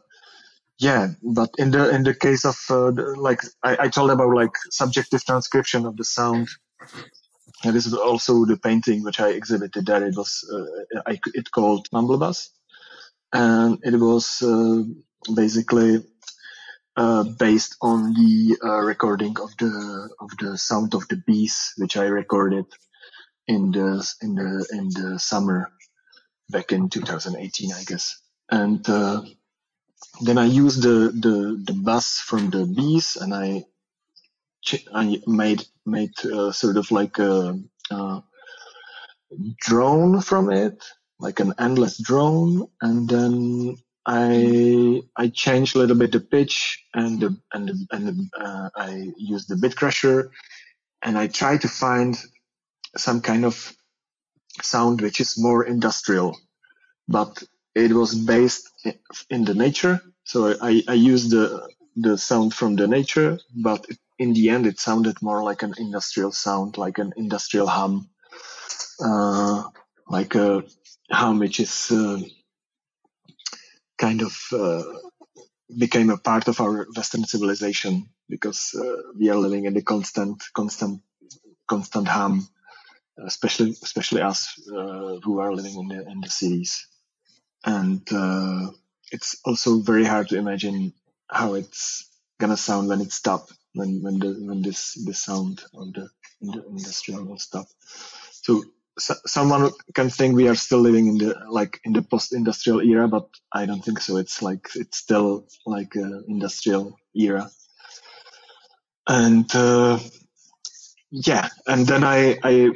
yeah, 0.80 1.10
but 1.24 1.50
in 1.58 1.72
the 1.72 1.90
in 1.90 2.04
the 2.04 2.14
case 2.14 2.46
of 2.46 2.58
uh, 2.70 2.92
the, 2.92 3.16
like 3.18 3.42
I, 3.64 3.78
I 3.86 3.88
told 3.90 4.12
about 4.12 4.34
like 4.34 4.54
subjective 4.70 5.24
transcription 5.26 5.86
of 5.86 5.98
the 5.98 6.06
sound. 6.06 6.48
And 7.64 7.76
this 7.76 7.88
is 7.88 7.94
also 7.96 8.46
the 8.46 8.58
painting 8.58 9.04
which 9.04 9.20
I 9.20 9.30
exhibited 9.30 9.88
there. 9.88 10.06
It 10.06 10.16
was 10.16 10.48
uh, 10.54 11.02
I, 11.08 11.20
it 11.34 11.50
called 11.50 11.88
Mumblebus, 11.92 12.52
and 13.34 13.80
it 13.84 13.96
was 13.98 14.44
uh, 14.44 14.84
basically 15.34 16.04
uh, 16.96 17.24
based 17.24 17.76
on 17.82 18.14
the 18.14 18.58
uh, 18.64 18.80
recording 18.80 19.38
of 19.40 19.58
the 19.58 20.10
of 20.20 20.30
the 20.40 20.58
sound 20.58 20.94
of 20.94 21.08
the 21.08 21.18
bees, 21.26 21.74
which 21.78 21.98
I 21.98 22.06
recorded 22.06 22.66
in 23.48 23.72
the 23.72 24.14
in 24.22 24.36
the 24.36 24.68
in 24.72 24.90
the 24.90 25.20
summer 25.20 25.72
back 26.50 26.72
in 26.72 26.90
2018, 26.90 27.72
I 27.74 27.84
guess. 27.84 28.20
And 28.50 28.88
uh, 28.90 29.24
then 30.22 30.38
I 30.38 30.46
used 30.46 30.82
the 30.84 31.12
the 31.12 31.62
the 31.64 31.74
bus 31.74 32.20
from 32.20 32.50
the 32.50 32.66
bees, 32.66 33.18
and 33.18 33.34
I 33.34 33.66
I 34.94 35.22
made 35.28 35.66
made 35.86 36.14
uh, 36.26 36.52
sort 36.52 36.78
of 36.78 36.92
like 36.92 37.20
a, 37.20 37.60
a 37.92 38.24
drone 39.62 40.22
from 40.22 40.52
it, 40.52 40.84
like 41.20 41.40
an 41.40 41.54
endless 41.60 41.98
drone, 42.02 42.68
and 42.82 43.10
then 43.10 43.78
I 44.06 45.02
I 45.16 45.28
changed 45.30 45.76
a 45.76 45.80
little 45.80 45.98
bit 45.98 46.12
the 46.12 46.20
pitch 46.20 46.84
and 46.94 47.20
the 47.20 47.38
and 47.54 47.68
the, 47.68 47.88
and 47.92 48.08
the, 48.08 48.30
uh, 48.40 48.70
I 48.76 49.12
used 49.18 49.50
the 49.50 49.58
bit 49.58 49.76
crusher 49.76 50.32
and 51.02 51.18
I 51.18 51.28
tried 51.28 51.62
to 51.62 51.68
find 51.68 52.18
some 52.98 53.22
kind 53.22 53.46
of 53.46 53.74
sound 54.62 55.02
which 55.02 55.20
is 55.20 55.38
more 55.38 55.64
industrial, 55.64 56.38
but 57.08 57.44
it 57.76 57.92
was 57.92 58.16
based 58.16 58.70
in 59.30 59.46
the 59.46 59.54
nature. 59.54 60.02
So 60.24 60.56
I, 60.62 60.84
I 60.88 60.94
used 60.94 61.32
the 61.32 61.70
the 61.96 62.18
sound 62.18 62.54
from 62.54 62.76
the 62.76 62.88
nature, 62.88 63.40
but 63.56 63.86
in 64.20 64.34
the 64.34 64.50
end 64.50 64.68
it 64.68 64.80
sounded 64.80 65.22
more 65.22 65.44
like 65.44 65.64
an 65.64 65.74
industrial 65.78 66.32
sound, 66.32 66.78
like 66.78 67.00
an 67.00 67.14
industrial 67.18 67.68
hum, 67.68 68.10
uh, 69.00 69.64
like 70.08 70.36
a 70.36 70.64
hum 71.12 71.40
which 71.40 71.60
is 71.60 71.92
uh, 71.92 72.20
kind 73.98 74.22
of 74.22 74.38
uh, 74.54 74.84
became 75.76 76.10
a 76.10 76.18
part 76.18 76.48
of 76.48 76.62
our 76.62 76.88
Western 76.96 77.26
civilization 77.26 78.10
because 78.30 78.76
uh, 78.76 79.02
we 79.18 79.30
are 79.30 79.36
living 79.36 79.66
in 79.66 79.74
the 79.74 79.82
constant, 79.82 80.44
constant, 80.54 81.02
constant 81.68 82.08
hum, 82.08 82.48
especially 83.26 83.72
especially 83.84 84.22
us 84.22 84.54
uh, 84.70 85.18
who 85.24 85.40
are 85.40 85.54
living 85.54 85.76
in 85.76 85.88
the 85.88 86.10
in 86.10 86.22
the 86.22 86.30
cities, 86.30 86.88
and 87.66 88.02
uh, 88.12 88.70
it's 89.12 89.40
also 89.46 89.80
very 89.80 90.06
hard 90.06 90.30
to 90.30 90.38
imagine 90.38 90.94
how 91.30 91.56
it's 91.56 92.10
gonna 92.40 92.58
sound 92.58 92.88
when 92.90 93.02
it 93.02 93.12
stop 93.12 93.50
when 93.74 94.02
when 94.02 94.20
the 94.20 94.34
when 94.48 94.62
this 94.62 94.94
the 95.06 95.14
sound 95.14 95.64
of 95.74 95.94
the, 95.94 96.10
the 96.42 96.64
industrial 96.70 97.24
will 97.24 97.40
stop. 97.40 97.68
So 98.32 98.64
so, 99.00 99.14
someone 99.26 99.72
can 99.94 100.10
think 100.10 100.36
we 100.36 100.48
are 100.48 100.56
still 100.56 100.80
living 100.80 101.08
in 101.08 101.18
the 101.18 101.36
like 101.50 101.80
in 101.84 101.94
the 101.94 102.02
post-industrial 102.02 102.82
era, 102.82 103.08
but 103.08 103.30
I 103.54 103.66
don't 103.66 103.84
think 103.84 104.00
so. 104.00 104.18
It's 104.18 104.42
like 104.42 104.70
it's 104.76 104.98
still 104.98 105.48
like 105.66 105.96
a 105.96 106.24
industrial 106.28 106.98
era, 107.16 107.50
and 109.08 109.50
uh, 109.56 110.00
yeah, 111.12 111.50
and 111.68 111.86
then 111.86 112.04
I 112.04 112.40
I 112.44 112.72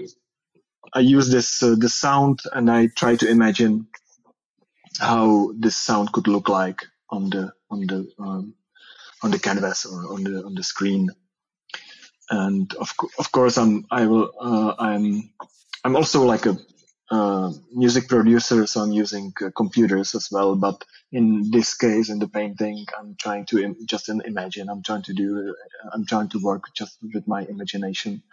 I 0.94 1.00
use 1.02 1.32
this 1.32 1.64
uh, 1.64 1.76
the 1.78 1.90
sound 1.90 2.42
and 2.54 2.70
I 2.72 2.88
try 2.88 3.16
to 3.18 3.30
imagine 3.30 3.88
how 5.00 5.54
this 5.58 5.78
sound 5.78 6.12
could 6.14 6.28
look 6.28 6.50
like 6.50 6.82
on 7.10 7.30
the 7.30 7.54
on 7.70 7.82
the 7.88 8.10
um, 8.20 8.56
on 9.24 9.32
the 9.32 9.40
canvas 9.40 9.86
or 9.86 10.14
on 10.14 10.24
the 10.24 10.44
on 10.46 10.56
the 10.56 10.64
screen 10.64 11.10
and 12.30 12.74
of, 12.76 12.94
of 13.20 13.32
course 13.32 13.58
I'm 13.58 13.86
I 13.92 14.08
will 14.08 14.32
uh, 14.40 14.76
I'm 14.80 15.32
I'm 15.84 15.96
also 15.98 16.24
like 16.26 16.46
a 16.48 16.58
uh, 17.12 17.52
music 17.74 18.10
producer, 18.10 18.68
so 18.68 18.82
I'm 18.82 18.92
using 18.92 19.34
uh, 19.46 19.52
computers 19.56 20.16
as 20.16 20.30
well. 20.32 20.56
But 20.56 20.84
in 21.12 21.52
this 21.52 21.76
case, 21.76 22.10
in 22.10 22.20
the 22.20 22.28
painting, 22.28 22.86
I'm 23.00 23.16
trying 23.20 23.46
to 23.48 23.64
Im- 23.64 23.78
just 23.86 24.10
imagine. 24.10 24.70
I'm 24.70 24.84
trying 24.84 25.04
to 25.04 25.14
do. 25.14 25.50
Uh, 25.50 25.90
I'm 25.94 26.06
trying 26.06 26.30
to 26.30 26.40
work 26.40 26.66
just 26.76 26.98
with 27.14 27.28
my 27.28 27.44
imagination. 27.44 28.24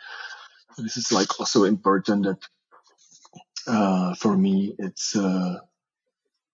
This 0.76 0.96
is 0.96 1.10
like 1.10 1.40
also 1.40 1.64
important 1.64 2.24
that 2.24 2.40
uh, 3.66 4.14
for 4.14 4.36
me, 4.36 4.74
it's. 4.78 5.16
Uh, 5.16 5.58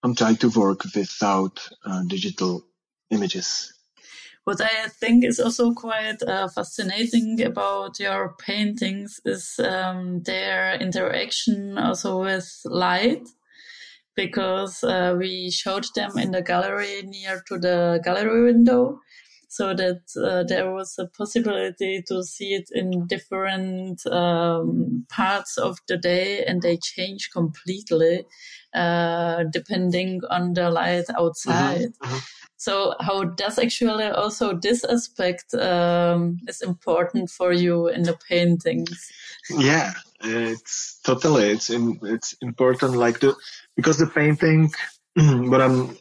I'm 0.02 0.14
trying 0.14 0.36
to 0.36 0.50
work 0.50 0.84
without 0.94 1.66
uh, 1.86 2.02
digital 2.06 2.66
images 3.10 3.74
what 4.44 4.60
I 4.60 4.88
think 4.88 5.24
is 5.24 5.40
also 5.40 5.72
quite 5.72 6.22
uh, 6.22 6.48
fascinating 6.48 7.42
about 7.42 7.98
your 7.98 8.34
paintings 8.38 9.20
is 9.24 9.58
um, 9.58 10.22
their 10.22 10.74
interaction 10.74 11.78
also 11.78 12.20
with 12.22 12.60
light, 12.66 13.26
because 14.14 14.84
uh, 14.84 15.16
we 15.18 15.50
showed 15.50 15.86
them 15.96 16.18
in 16.18 16.30
the 16.30 16.42
gallery 16.42 17.02
near 17.02 17.42
to 17.48 17.58
the 17.58 18.00
gallery 18.04 18.44
window. 18.44 19.00
So 19.54 19.72
that 19.72 20.00
uh, 20.16 20.42
there 20.42 20.72
was 20.72 20.96
a 20.98 21.06
possibility 21.06 22.02
to 22.08 22.24
see 22.24 22.54
it 22.54 22.68
in 22.72 23.06
different 23.06 24.04
um, 24.06 25.06
parts 25.08 25.56
of 25.58 25.78
the 25.86 25.96
day 25.96 26.44
and 26.44 26.60
they 26.60 26.76
change 26.76 27.30
completely 27.32 28.24
uh, 28.74 29.44
depending 29.52 30.20
on 30.28 30.54
the 30.54 30.68
light 30.70 31.04
outside. 31.16 31.92
Mm-hmm. 32.02 32.04
Mm-hmm. 32.04 32.18
So 32.56 32.96
how 32.98 33.22
does 33.22 33.60
actually 33.60 34.06
also 34.06 34.58
this 34.58 34.82
aspect 34.82 35.54
um, 35.54 36.38
is 36.48 36.60
important 36.60 37.30
for 37.30 37.52
you 37.52 37.86
in 37.86 38.02
the 38.02 38.18
paintings? 38.28 39.08
Yeah, 39.48 39.92
it's 40.20 40.98
totally 41.04 41.50
it's 41.50 41.70
in, 41.70 42.00
it's 42.02 42.34
important 42.42 42.96
like 42.96 43.20
the 43.20 43.36
because 43.76 43.98
the 43.98 44.08
painting 44.08 44.72
what 45.14 45.60
I'm 45.60 45.96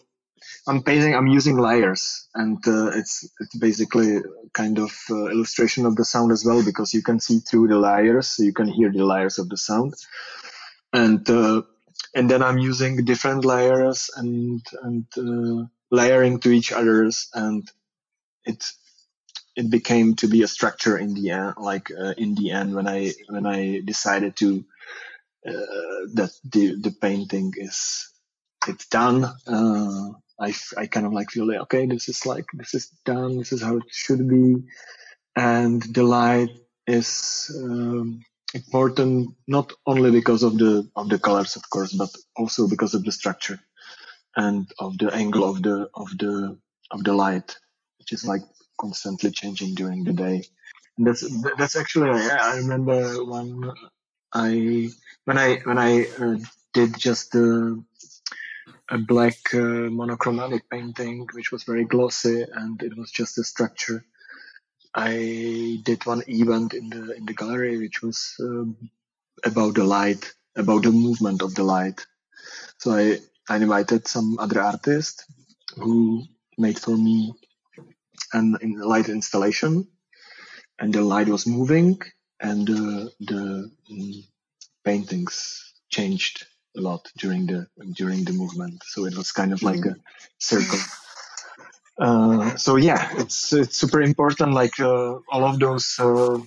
I'm 0.68 0.84
painting 0.84 1.16
I'm 1.16 1.28
using 1.28 1.58
layers 1.58 2.28
and 2.34 2.58
uh, 2.68 2.88
it's 2.88 3.30
it's 3.40 3.56
basically 3.56 4.20
kind 4.54 4.80
of 4.80 4.92
uh, 5.10 5.28
illustration 5.28 5.86
of 5.86 5.96
the 5.96 6.06
sound 6.06 6.32
as 6.32 6.46
well 6.46 6.64
because 6.64 6.94
you 6.94 7.02
can 7.02 7.20
see 7.20 7.40
through 7.40 7.68
the 7.68 7.78
layers 7.78 8.28
so 8.28 8.44
you 8.44 8.54
can 8.54 8.68
hear 8.68 8.92
the 8.92 9.06
layers 9.06 9.40
of 9.40 9.50
the 9.50 9.58
sound. 9.58 9.94
And 10.92 11.28
uh, 11.30 11.64
and 12.16 12.30
then 12.30 12.44
I'm 12.44 12.58
using 12.58 13.04
different 13.06 13.46
layers 13.46 14.10
and 14.16 14.62
and 14.82 15.06
uh, 15.18 15.66
layering 15.92 16.40
to 16.40 16.50
each 16.52 16.72
others 16.72 17.30
and 17.34 17.70
it 18.46 18.64
it 19.56 19.70
became 19.70 20.16
to 20.16 20.28
be 20.28 20.42
a 20.42 20.48
structure 20.48 20.98
in 20.98 21.14
the 21.14 21.30
end 21.30 21.54
like 21.58 21.92
uh, 21.92 22.14
in 22.18 22.34
the 22.34 22.50
end 22.50 22.74
when 22.74 22.88
i 22.88 23.12
when 23.30 23.46
i 23.46 23.80
decided 23.86 24.36
to 24.36 24.66
uh, 25.48 25.52
that 26.14 26.32
the 26.44 26.76
the 26.82 26.90
painting 26.90 27.54
is 27.58 28.10
it's 28.68 28.88
done. 28.88 29.26
Uh, 29.48 30.10
I, 30.44 30.54
I 30.78 30.86
kind 30.88 31.06
of 31.06 31.14
like 31.14 31.30
feel 31.32 31.48
like 31.48 31.62
okay 31.66 31.86
this 31.86 32.10
is 32.10 32.26
like 32.26 32.46
this 32.54 32.74
is 32.74 32.88
done 33.06 33.38
this 33.38 33.52
is 33.52 33.62
how 33.62 33.78
it 33.78 33.90
should 33.90 34.28
be 34.28 34.64
and 35.36 35.82
the 35.82 36.04
light 36.04 36.50
is 36.86 37.10
um, 37.64 38.24
important 38.54 39.36
not 39.48 39.74
only 39.86 40.12
because 40.12 40.44
of 40.44 40.58
the 40.58 40.90
of 40.96 41.10
the 41.10 41.20
colors 41.20 41.56
of 41.56 41.64
course 41.70 41.94
but 41.94 42.10
also 42.36 42.68
because 42.68 42.94
of 42.94 43.04
the 43.04 43.12
structure 43.12 43.60
and 44.36 44.72
of 44.80 44.98
the 44.98 45.14
angle 45.14 45.50
of 45.50 45.62
the 45.62 45.90
of 45.94 46.10
the 46.18 46.58
of 46.92 47.04
the 47.04 47.14
light, 47.14 47.58
which 48.00 48.14
is 48.14 48.26
like 48.26 48.42
constantly 48.80 49.32
changing 49.32 49.76
during 49.76 50.04
the 50.04 50.14
day. 50.14 50.44
And 50.98 51.08
that's 51.08 51.24
that's 51.58 51.76
actually 51.76 52.10
I 52.10 52.58
remember 52.58 53.26
when 53.26 53.72
I 54.34 54.90
when 55.26 55.38
I 55.38 55.56
when 55.64 55.78
I 55.78 56.06
uh, 56.20 56.38
did 56.74 56.98
just 56.98 57.32
the 57.32 57.84
a 58.90 58.98
black 58.98 59.54
uh, 59.54 59.90
monochromatic 59.90 60.70
painting, 60.70 61.28
which 61.34 61.52
was 61.52 61.64
very 61.64 61.86
glossy 61.86 62.46
and 62.54 62.82
it 62.84 62.98
was 62.98 63.12
just 63.12 63.38
a 63.38 63.44
structure. 63.44 64.06
I 64.96 65.82
did 65.84 66.06
one 66.06 66.24
event 66.28 66.74
in 66.74 66.90
the 66.90 67.16
in 67.16 67.26
the 67.26 67.34
gallery, 67.34 67.78
which 67.80 68.02
was 68.04 68.36
um, 68.40 68.78
about 69.44 69.76
the 69.76 69.84
light, 69.84 70.34
about 70.56 70.84
the 70.84 70.92
movement 70.92 71.42
of 71.42 71.56
the 71.56 71.64
light. 71.64 72.06
So 72.78 72.92
I 72.92 73.20
I 73.50 73.58
invited 73.58 74.08
some 74.08 74.38
other 74.40 74.62
artists 74.62 75.26
who 75.76 76.24
made 76.58 76.78
for 76.80 76.96
me 76.96 77.34
an 78.34 78.58
in 78.62 78.80
light 78.80 79.10
installation, 79.10 79.88
and 80.80 80.94
the 80.94 81.02
light 81.02 81.28
was 81.28 81.48
moving, 81.48 82.00
and 82.40 82.70
uh, 82.70 83.10
the 83.20 83.72
um, 83.92 84.24
paintings 84.86 85.74
changed 85.90 86.46
a 86.76 86.82
lot 86.82 87.12
during 87.18 87.48
the 87.48 87.68
during 87.94 88.24
the 88.24 88.34
movement. 88.34 88.84
So 88.86 89.06
it 89.06 89.16
was 89.16 89.32
kind 89.32 89.54
of 89.54 89.64
like 89.64 89.86
a 89.86 89.96
circle. 90.38 90.80
Uh, 92.00 92.56
so 92.56 92.76
yeah, 92.76 93.10
it's 93.18 93.54
it's 93.54 93.78
super 93.78 94.02
important. 94.02 94.54
Like 94.54 94.80
uh, 94.80 95.20
all 95.32 95.46
of 95.46 95.60
those 95.60 95.96
uh, 96.00 96.40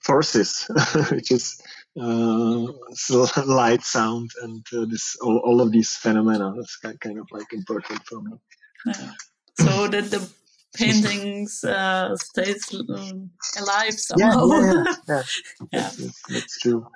forces, 0.00 0.70
which 1.10 1.32
is 1.32 1.60
uh, 2.00 2.66
light, 3.46 3.82
sound, 3.82 4.30
and 4.42 4.64
uh, 4.72 4.84
this 4.86 5.16
all, 5.22 5.38
all 5.38 5.60
of 5.60 5.72
these 5.72 5.96
phenomena. 5.96 6.54
That's 6.56 6.76
kind 7.00 7.18
of 7.18 7.26
like 7.32 7.52
important 7.52 8.04
for 8.06 8.20
me. 8.22 8.32
Yeah. 8.86 9.10
So 9.58 9.88
that 9.88 10.10
the 10.10 10.28
paintings 10.74 11.64
uh, 11.64 12.16
stays 12.16 12.74
um, 12.74 13.30
alive 13.58 13.94
somehow. 13.94 14.46
Yeah, 14.48 14.60
yeah, 14.60 14.72
yeah. 14.72 14.94
yeah. 15.08 15.22
yeah. 15.72 15.90
That's, 15.98 16.22
that's, 16.28 16.60
true. 16.60 16.86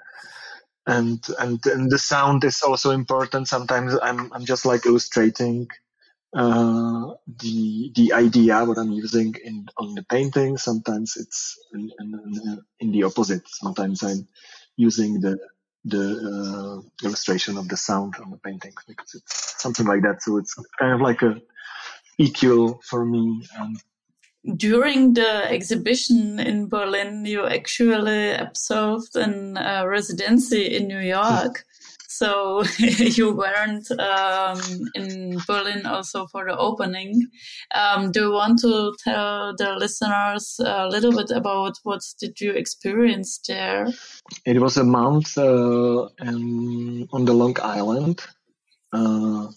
And, 0.88 1.24
and 1.38 1.60
and 1.66 1.92
the 1.92 1.98
sound 1.98 2.44
is 2.44 2.62
also 2.62 2.92
important. 2.92 3.48
Sometimes 3.48 3.94
I'm 4.02 4.32
I'm 4.32 4.46
just 4.46 4.66
like 4.66 4.86
illustrating 4.86 5.68
uh, 6.34 7.14
the 7.26 7.92
the 7.94 8.12
idea 8.14 8.64
what 8.64 8.78
I'm 8.78 8.92
using 8.92 9.34
in 9.44 9.68
on 9.78 9.94
the 9.94 10.04
painting. 10.04 10.58
Sometimes 10.58 11.16
it's 11.16 11.58
in, 11.74 11.90
in, 12.00 12.62
in 12.80 12.92
the 12.92 13.04
opposite. 13.04 13.48
Sometimes 13.48 14.02
I'm 14.02 14.28
using 14.76 15.20
the 15.20 15.38
the 15.84 16.82
uh, 16.82 17.06
illustration 17.06 17.58
of 17.58 17.68
the 17.68 17.76
sound 17.76 18.16
on 18.22 18.30
the 18.30 18.38
painting 18.38 18.74
because 18.86 19.14
it's 19.14 19.62
something 19.62 19.86
like 19.86 20.02
that. 20.02 20.22
So 20.22 20.38
it's 20.38 20.54
kind 20.78 20.94
of 20.94 21.00
like 21.02 21.22
a 21.22 21.40
EQ 22.20 22.82
for 22.84 23.04
me. 23.04 23.46
And 23.58 23.76
during 24.56 25.14
the 25.14 25.50
exhibition 25.50 26.38
in 26.38 26.68
Berlin, 26.68 27.24
you 27.24 27.46
actually 27.46 28.32
observed 28.32 29.16
a 29.16 29.84
residency 29.86 30.76
in 30.76 30.88
New 30.88 31.00
York. 31.00 31.64
So 32.08 32.64
you 32.78 33.32
weren't 33.32 33.88
um, 33.92 34.60
in 34.94 35.38
Berlin 35.46 35.86
also 35.86 36.26
for 36.26 36.46
the 36.46 36.56
opening. 36.56 37.28
Um, 37.74 38.10
do 38.10 38.22
you 38.22 38.32
want 38.32 38.58
to 38.60 38.94
tell 39.04 39.54
the 39.56 39.76
listeners 39.76 40.58
a 40.64 40.88
little 40.88 41.12
bit 41.12 41.30
about 41.30 41.76
what 41.84 42.00
did 42.18 42.40
you 42.40 42.52
experience 42.52 43.38
there? 43.46 43.88
It 44.46 44.60
was 44.60 44.78
a 44.78 44.84
month 44.84 45.36
uh, 45.36 46.08
on 46.18 47.24
the 47.24 47.34
Long 47.34 47.56
Island. 47.62 48.20
Uh, 48.92 49.48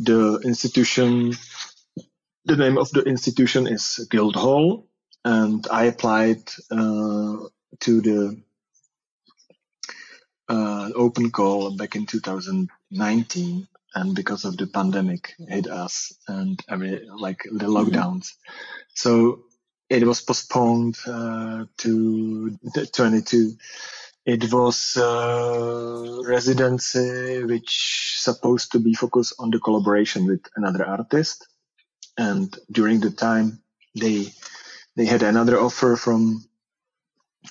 the 0.00 0.40
institution, 0.44 1.34
the 2.50 2.56
name 2.56 2.78
of 2.78 2.90
the 2.90 3.02
institution 3.02 3.68
is 3.68 4.08
Guildhall, 4.10 4.84
and 5.24 5.64
I 5.70 5.84
applied 5.84 6.42
uh, 6.68 7.36
to 7.78 8.00
the 8.00 8.42
uh, 10.48 10.90
open 10.96 11.30
call 11.30 11.76
back 11.76 11.94
in 11.94 12.06
2019 12.06 13.68
and 13.94 14.16
because 14.16 14.44
of 14.44 14.56
the 14.56 14.66
pandemic 14.66 15.34
hit 15.48 15.68
us 15.68 16.12
and 16.26 16.60
every 16.68 17.08
like 17.08 17.44
the 17.44 17.66
mm-hmm. 17.66 17.76
lockdowns. 17.76 18.32
So 18.94 19.44
it 19.88 20.04
was 20.04 20.20
postponed 20.20 20.96
uh, 21.06 21.66
to 21.78 22.58
22 22.92 23.52
it 24.26 24.52
was 24.52 24.96
uh, 24.96 26.20
residency 26.26 27.42
which 27.44 28.16
supposed 28.18 28.72
to 28.72 28.80
be 28.80 28.92
focused 28.92 29.34
on 29.38 29.50
the 29.50 29.58
collaboration 29.60 30.26
with 30.26 30.42
another 30.56 30.84
artist 30.84 31.46
and 32.20 32.58
during 32.70 33.00
the 33.00 33.10
time 33.10 33.60
they 33.98 34.28
they 34.96 35.06
had 35.06 35.22
another 35.22 35.58
offer 35.58 35.96
from 35.96 36.44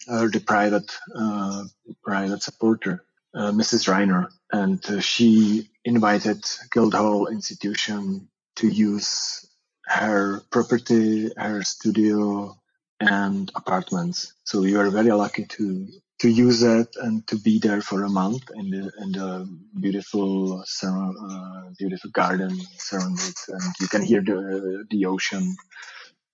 uh, 0.08 0.28
the 0.28 0.40
private 0.40 0.90
uh, 1.16 1.64
private 2.04 2.44
supporter, 2.44 3.04
uh, 3.34 3.52
Mrs. 3.52 3.90
Reiner, 3.92 4.30
and 4.52 5.04
she 5.04 5.68
invited 5.84 6.46
Guildhall 6.70 7.28
Institution 7.28 8.30
to 8.58 8.68
use 8.68 9.48
her 9.86 10.42
property, 10.52 11.32
her 11.36 11.64
studio, 11.64 12.56
and 13.00 13.52
apartments. 13.56 14.34
So 14.44 14.62
we 14.62 14.78
were 14.78 14.92
very 14.92 15.12
lucky 15.12 15.46
to 15.58 15.88
to 16.20 16.30
use 16.30 16.62
that 16.62 16.90
and 17.02 17.26
to 17.28 17.38
be 17.38 17.60
there 17.60 17.82
for 17.82 18.04
a 18.04 18.10
month 18.10 18.44
in 18.56 18.70
the 18.72 18.92
in 19.02 19.12
the 19.14 19.50
beautiful 19.80 20.64
uh, 21.22 21.70
beautiful 21.78 22.12
garden 22.12 22.60
surrounded, 22.78 23.36
and 23.50 23.64
you 23.82 23.88
can 23.88 24.04
hear 24.04 24.22
the 24.22 24.86
the 24.90 25.06
ocean. 25.06 25.56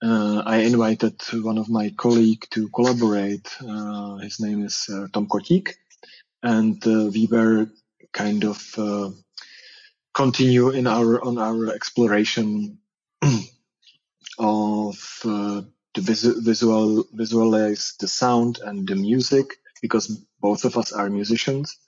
Uh, 0.02 0.42
I 0.46 0.58
invited 0.58 1.20
one 1.44 1.58
of 1.58 1.68
my 1.70 1.90
colleagues 1.96 2.48
to 2.50 2.68
collaborate. 2.70 3.48
Uh, 3.60 4.16
his 4.18 4.40
name 4.40 4.64
is 4.64 4.86
uh, 4.92 5.08
Tom 5.12 5.26
Kotík, 5.28 5.74
and 6.42 6.84
uh, 6.86 7.10
we 7.12 7.28
were 7.30 7.68
kind 8.12 8.44
of 8.44 8.60
uh, 8.78 9.10
continue 10.14 10.70
in 10.70 10.86
our 10.86 11.24
on 11.24 11.38
our 11.38 11.72
exploration 11.74 12.78
of 14.38 14.96
uh, 15.24 15.62
the 15.94 16.00
visu- 16.02 16.40
visual 16.42 17.04
visualize 17.14 17.94
the 18.00 18.08
sound 18.08 18.58
and 18.64 18.88
the 18.88 18.96
music 18.96 19.48
because 19.82 20.24
both 20.40 20.64
of 20.64 20.76
us 20.76 20.92
are 20.92 21.10
musicians, 21.10 21.78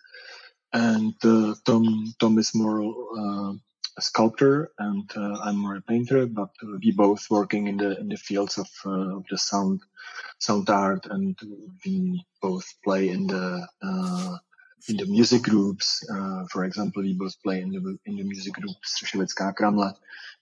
and 0.72 1.14
Tom 1.64 2.14
Tom 2.18 2.38
is 2.38 2.54
more 2.54 2.80
a 3.98 4.00
sculptor 4.00 4.70
and 4.78 5.10
uh, 5.16 5.36
I'm 5.42 5.56
more 5.56 5.76
a 5.76 5.82
painter, 5.82 6.26
but 6.26 6.50
we 6.82 6.92
both 6.92 7.26
working 7.30 7.66
in 7.66 7.76
the 7.76 7.98
in 7.98 8.08
the 8.08 8.16
fields 8.16 8.56
of, 8.56 8.68
uh, 8.86 9.16
of 9.16 9.24
the 9.28 9.36
sound 9.36 9.80
sound 10.38 10.70
art, 10.70 11.06
and 11.10 11.36
we 11.84 12.24
both 12.40 12.66
play 12.84 13.10
in 13.10 13.26
the 13.26 13.66
uh, 13.82 14.36
in 14.88 14.96
the 14.96 15.06
music 15.06 15.42
groups. 15.42 15.86
Uh, 16.08 16.44
for 16.52 16.64
example, 16.64 17.02
we 17.02 17.14
both 17.14 17.34
play 17.42 17.60
in 17.60 17.70
the 17.70 17.98
in 18.06 18.16
the 18.16 18.24
music 18.24 18.54
group 18.54 18.76
Střešovecká 18.86 19.52
Kramle, 19.52 19.92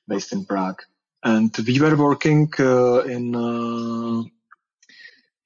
based 0.07 0.33
in 0.33 0.45
Prague, 0.45 0.83
and 1.25 1.51
we 1.67 1.81
were 1.81 1.97
working 1.97 2.53
uh, 2.61 3.01
in 3.09 3.35
uh, 3.35 4.23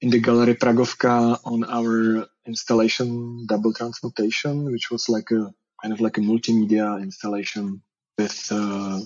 in 0.01 0.09
the 0.09 0.19
Gallery 0.19 0.55
Pragovka 0.55 1.39
on 1.45 1.63
our 1.63 2.27
installation 2.45 3.45
Double 3.45 3.73
Transmutation, 3.73 4.71
which 4.71 4.89
was 4.89 5.07
like 5.07 5.29
a 5.31 5.53
kind 5.81 5.93
of 5.93 6.01
like 6.01 6.17
a 6.17 6.21
multimedia 6.21 7.01
installation 7.01 7.81
with 8.17 8.47
uh, 8.51 8.99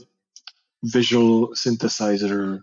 visual 0.83 1.49
synthesizer 1.49 2.61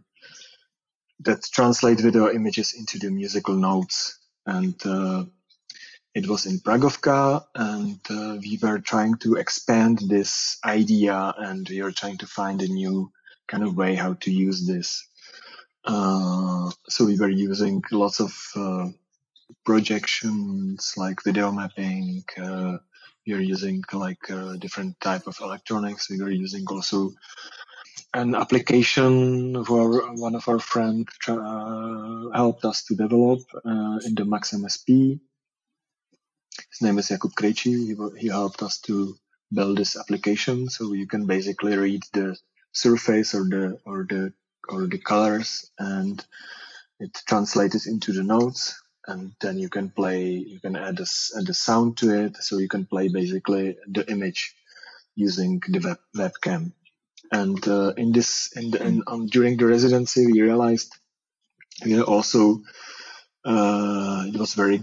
that 1.21 1.43
translate 1.53 2.01
video 2.01 2.31
images 2.31 2.75
into 2.75 2.99
the 2.99 3.11
musical 3.11 3.55
notes. 3.55 4.19
And 4.47 4.75
uh, 4.85 5.25
it 6.15 6.27
was 6.27 6.47
in 6.47 6.59
Pragovka, 6.59 7.45
and 7.55 8.01
uh, 8.11 8.39
we 8.41 8.59
were 8.61 8.81
trying 8.81 9.17
to 9.19 9.37
expand 9.37 10.01
this 10.09 10.59
idea, 10.65 11.35
and 11.39 11.69
we 11.69 11.83
were 11.83 11.93
trying 11.93 12.19
to 12.19 12.27
find 12.27 12.61
a 12.61 12.69
new 12.69 13.13
kind 13.47 13.63
of 13.63 13.77
way 13.77 13.95
how 13.95 14.15
to 14.15 14.31
use 14.31 14.67
this. 14.67 15.07
Uh, 15.85 16.71
so 16.89 17.05
we 17.05 17.19
were 17.19 17.29
using 17.29 17.83
lots 17.91 18.21
of 18.21 18.33
uh, 18.57 18.89
projections, 19.65 20.95
like 20.97 21.23
video 21.25 21.51
mapping. 21.51 22.25
Uh, 22.41 22.79
we 23.27 23.35
were 23.35 23.41
using 23.41 23.83
like 23.93 24.31
uh, 24.31 24.57
different 24.57 25.01
type 25.01 25.27
of 25.27 25.37
electronics. 25.41 26.11
We 26.11 26.21
were 26.21 26.31
using 26.31 26.65
also 26.69 27.13
an 28.15 28.35
application 28.35 29.65
for 29.65 30.13
one 30.15 30.35
of 30.35 30.49
our 30.49 30.59
friends 30.59 31.09
uh, 31.29 32.29
helped 32.35 32.65
us 32.65 32.85
to 32.85 32.95
develop 32.95 33.41
uh, 33.65 33.99
in 34.05 34.15
the 34.15 34.25
Max 34.25 34.53
MSP. 34.53 35.19
His 36.71 36.83
name 36.83 36.99
is 36.99 37.09
Jakub 37.09 37.33
Krejci. 37.35 37.87
He, 37.87 38.21
he 38.21 38.29
helped 38.29 38.63
us 38.63 38.81
to 38.83 39.17
build 39.53 39.79
this 39.79 39.97
application, 39.97 40.69
so 40.69 40.93
you 40.93 41.07
can 41.07 41.27
basically 41.27 41.77
read 41.77 42.03
the 42.13 42.37
surface 42.73 43.35
or 43.35 43.45
the 43.45 43.79
or 43.85 44.07
the 44.09 44.33
or 44.69 44.87
the 44.87 44.99
colors, 44.99 45.71
and 45.79 46.25
it 47.01 47.19
translates 47.27 47.87
into 47.87 48.13
the 48.13 48.23
notes, 48.23 48.81
and 49.07 49.33
then 49.41 49.59
you 49.59 49.69
can 49.69 49.91
play. 49.91 50.25
You 50.25 50.61
can 50.61 50.77
add 50.77 51.01
a, 51.01 51.07
add 51.39 51.49
a 51.49 51.55
sound 51.55 51.99
to 51.99 52.25
it, 52.25 52.37
so 52.37 52.59
you 52.59 52.69
can 52.69 52.87
play 52.87 53.09
basically 53.09 53.77
the 53.89 54.09
image 54.11 54.55
using 55.15 55.61
the 55.69 55.81
web, 55.81 55.99
webcam. 56.17 56.73
And 57.31 57.67
uh, 57.67 57.95
in 57.97 58.13
this, 58.13 58.51
in, 58.57 58.71
the, 58.71 58.83
in 58.87 59.03
um, 59.07 59.27
during 59.27 59.57
the 59.57 59.67
residency, 59.67 60.27
we 60.27 60.43
realized 60.43 60.95
you 61.85 61.97
know 61.97 62.05
also 62.05 62.61
uh, 63.45 64.25
it 64.27 64.39
was 64.39 64.55
very 64.55 64.83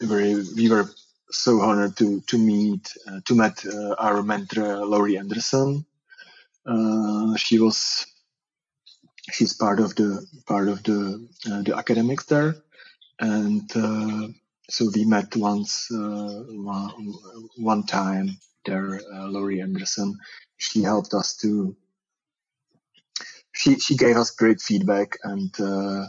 very 0.00 0.34
we 0.56 0.68
were 0.70 0.88
so 1.30 1.60
honored 1.60 1.96
to 1.96 2.20
to 2.22 2.38
meet 2.38 2.92
uh, 3.08 3.20
to 3.24 3.34
met 3.34 3.64
uh, 3.66 3.94
our 3.98 4.22
mentor 4.22 4.84
Laurie 4.86 5.18
Anderson. 5.18 5.84
Uh, 6.64 7.36
she 7.36 7.58
was 7.58 8.06
she's 9.30 9.54
part 9.54 9.80
of 9.80 9.94
the 9.94 10.26
part 10.46 10.68
of 10.68 10.82
the 10.82 11.28
uh, 11.50 11.62
the 11.62 11.76
academics 11.76 12.24
there, 12.24 12.56
and 13.20 13.70
uh, 13.76 14.28
so 14.68 14.90
we 14.94 15.04
met 15.04 15.36
once 15.36 15.90
uh, 15.92 16.44
one, 16.48 17.14
one 17.56 17.82
time 17.84 18.38
there. 18.64 19.00
Laurie 19.12 19.60
Anderson, 19.60 20.18
she 20.58 20.82
helped 20.82 21.14
us 21.14 21.36
to 21.36 21.76
she 23.54 23.78
she 23.78 23.96
gave 23.96 24.16
us 24.16 24.30
great 24.30 24.60
feedback 24.60 25.18
and 25.24 25.60
uh, 25.60 26.06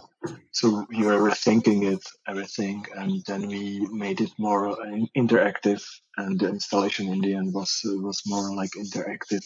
so 0.52 0.86
we 0.90 1.06
were 1.06 1.20
rethinking 1.20 1.92
it 1.92 2.04
everything. 2.28 2.86
And 2.96 3.24
then 3.26 3.48
we 3.48 3.86
made 3.92 4.22
it 4.22 4.32
more 4.38 4.76
interactive. 5.18 5.84
And 6.18 6.40
the 6.40 6.50
installation 6.50 7.10
in 7.10 7.22
the 7.22 7.34
end 7.36 7.54
was 7.54 7.82
uh, 7.86 7.98
was 7.98 8.22
more 8.26 8.56
like 8.56 8.72
interactive 8.72 9.44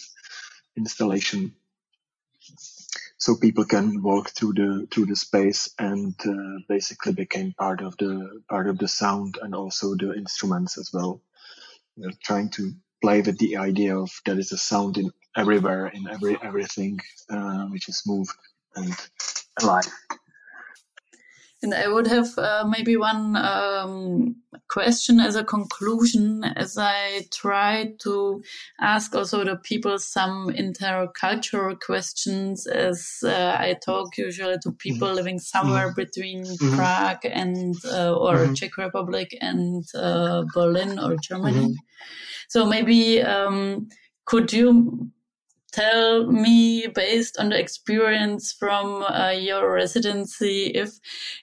installation 0.78 1.54
so 3.18 3.36
people 3.36 3.66
can 3.66 4.02
walk 4.04 4.30
through 4.30 4.54
the 4.54 4.88
through 4.92 5.06
the 5.08 5.16
space 5.16 5.70
and 5.80 6.16
uh, 6.26 6.60
basically 6.70 7.14
became 7.14 7.54
part 7.54 7.82
of 7.82 7.98
the 7.98 8.42
part 8.50 8.68
of 8.68 8.78
the 8.78 8.88
sound 8.88 9.38
and 9.42 9.56
also 9.56 9.96
the 9.96 10.14
instruments 10.14 10.78
as 10.78 10.92
well 10.94 11.22
we're 11.98 12.12
trying 12.24 12.50
to 12.50 12.74
play 13.02 13.22
with 13.22 13.38
the 13.40 13.58
idea 13.58 13.98
of 13.98 14.12
there 14.26 14.40
is 14.40 14.52
a 14.52 14.58
sound 14.58 14.98
in 14.98 15.12
everywhere 15.36 15.88
in 15.88 16.08
every 16.10 16.38
everything 16.42 17.00
uh, 17.30 17.66
which 17.68 17.90
is 17.90 18.04
moved 18.08 18.32
and 18.76 18.96
alive. 19.62 19.86
And 21.64 21.74
I 21.74 21.88
would 21.88 22.06
have 22.06 22.38
uh, 22.38 22.66
maybe 22.70 22.98
one 22.98 23.36
um, 23.36 24.36
question 24.68 25.20
as 25.20 25.36
a 25.36 25.44
conclusion, 25.44 26.44
as 26.44 26.78
I 26.78 27.26
try 27.34 27.94
to 28.04 28.44
ask 28.80 29.16
also 29.16 29.44
the 29.44 29.56
people 29.56 29.98
some 29.98 30.50
intercultural 30.50 31.80
questions, 31.80 32.68
as 32.68 33.20
uh, 33.24 33.56
I 33.58 33.76
talk 33.84 34.18
usually 34.20 34.58
to 34.64 34.72
people 34.72 35.08
mm 35.08 35.14
-hmm. 35.14 35.16
living 35.16 35.40
somewhere 35.40 35.88
mm 35.88 35.94
-hmm. 35.94 36.04
between 36.04 36.40
mm 36.40 36.56
-hmm. 36.58 36.76
Prague 36.76 37.26
and 37.34 37.76
uh, 37.86 38.14
or 38.26 38.36
mm-hmm. 38.36 38.54
Czech 38.54 38.78
Republic 38.78 39.30
and 39.42 39.84
uh, 39.96 40.42
Berlin 40.54 41.00
or 41.00 41.16
Germany. 41.30 41.68
Mm-hmm. 41.68 41.86
So 42.48 42.66
maybe 42.66 43.24
um, 43.34 43.88
could 44.26 44.54
you 44.54 44.70
tell 45.72 46.26
me 46.32 46.88
based 46.88 47.38
on 47.40 47.50
the 47.50 47.60
experience 47.60 48.52
from 48.52 49.04
uh, 49.04 49.32
your 49.32 49.72
residency 49.72 50.68
if 50.68 50.92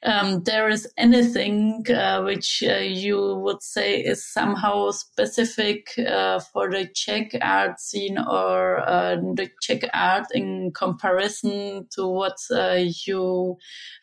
um, 0.03 0.43
there 0.45 0.69
is 0.69 0.89
anything 0.97 1.85
uh, 1.91 2.23
which 2.23 2.63
uh, 2.67 2.77
you 2.77 3.35
would 3.37 3.63
say 3.63 4.01
is 4.01 4.27
somehow 4.27 4.91
specific 4.91 5.91
uh, 5.99 6.41
for 6.41 6.71
the 6.71 6.89
Czech 6.95 7.33
art 7.43 7.81
scene 7.81 8.19
or 8.19 8.79
uh, 8.89 9.17
the 9.17 9.51
Czech 9.61 9.89
art 9.93 10.27
in 10.33 10.73
comparison 10.73 11.87
to 11.93 12.07
what 12.07 12.39
uh, 12.51 12.79
you 13.07 13.57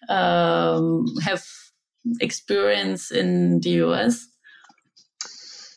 um, 0.07 1.05
have 1.23 1.43
experienced 2.19 3.11
in 3.11 3.59
the 3.59 3.69
US? 3.85 4.27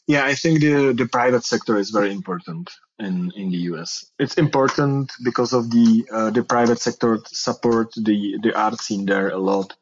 Yeah, 0.06 0.26
I 0.26 0.34
think 0.34 0.60
the, 0.60 0.92
the 0.92 1.06
private 1.06 1.44
sector 1.44 1.78
is 1.78 1.90
very 1.90 2.12
important 2.12 2.70
in, 2.98 3.32
in 3.36 3.50
the 3.50 3.58
US. 3.72 4.06
It's 4.18 4.34
important 4.34 5.12
because 5.24 5.52
of 5.52 5.70
the 5.70 6.06
uh, 6.12 6.30
the 6.30 6.42
private 6.44 6.80
sector 6.80 7.18
support 7.26 7.92
the, 7.96 8.38
the 8.42 8.54
art 8.56 8.80
scene 8.80 9.06
there 9.06 9.30
a 9.30 9.38
lot. 9.38 9.74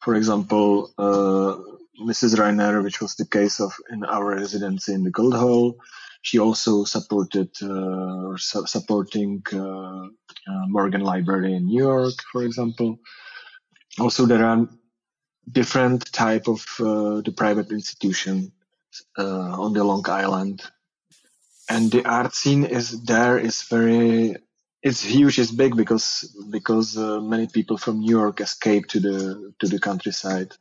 For 0.00 0.14
example, 0.14 0.92
uh, 0.96 1.56
Mrs. 2.02 2.36
Reiner, 2.36 2.82
which 2.82 3.00
was 3.00 3.14
the 3.16 3.26
case 3.26 3.60
of 3.60 3.72
in 3.90 4.04
our 4.04 4.36
residency 4.36 4.94
in 4.94 5.04
the 5.04 5.10
Guildhall, 5.10 5.76
she 6.22 6.38
also 6.38 6.84
supported 6.84 7.50
uh, 7.62 8.36
su- 8.36 8.66
supporting 8.66 9.42
uh, 9.52 10.06
uh, 10.06 10.66
Morgan 10.68 11.02
Library 11.02 11.54
in 11.54 11.66
New 11.66 11.82
York, 11.82 12.14
for 12.32 12.44
example. 12.44 12.98
Also, 13.98 14.24
there 14.24 14.44
are 14.44 14.66
different 15.50 16.10
type 16.12 16.46
of 16.46 16.64
uh, 16.78 17.20
the 17.20 17.34
private 17.36 17.70
institution 17.72 18.52
on 19.18 19.72
the 19.72 19.84
Long 19.84 20.04
Island 20.08 20.62
and 21.70 21.90
the 21.92 22.04
art 22.04 22.34
scene 22.34 22.64
is 22.64 23.02
there 23.04 23.38
is 23.38 23.62
very 23.62 24.36
it's 24.82 25.02
huge 25.02 25.38
it's 25.38 25.52
big 25.52 25.76
because 25.76 26.06
because 26.50 26.98
uh, 26.98 27.20
many 27.20 27.46
people 27.46 27.78
from 27.78 28.00
new 28.00 28.18
york 28.18 28.40
escape 28.40 28.86
to 28.88 28.98
the 29.00 29.52
to 29.60 29.66
the 29.68 29.78
countryside 29.78 30.52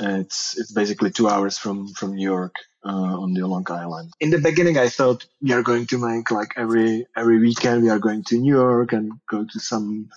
it's 0.00 0.56
it's 0.58 0.72
basically 0.72 1.10
two 1.10 1.28
hours 1.28 1.58
from 1.58 1.88
from 1.88 2.14
new 2.14 2.30
york 2.36 2.54
uh, 2.84 3.14
on 3.22 3.34
the 3.34 3.44
long 3.46 3.66
island 3.70 4.12
in 4.20 4.30
the 4.30 4.38
beginning 4.38 4.78
i 4.78 4.88
thought 4.88 5.26
we 5.42 5.52
are 5.52 5.62
going 5.70 5.86
to 5.86 5.98
make 5.98 6.30
like 6.30 6.52
every 6.56 7.06
every 7.16 7.38
weekend 7.40 7.82
we 7.82 7.90
are 7.90 7.98
going 7.98 8.22
to 8.22 8.38
new 8.38 8.54
york 8.54 8.92
and 8.92 9.10
go 9.28 9.44
to 9.44 9.58
some 9.58 10.08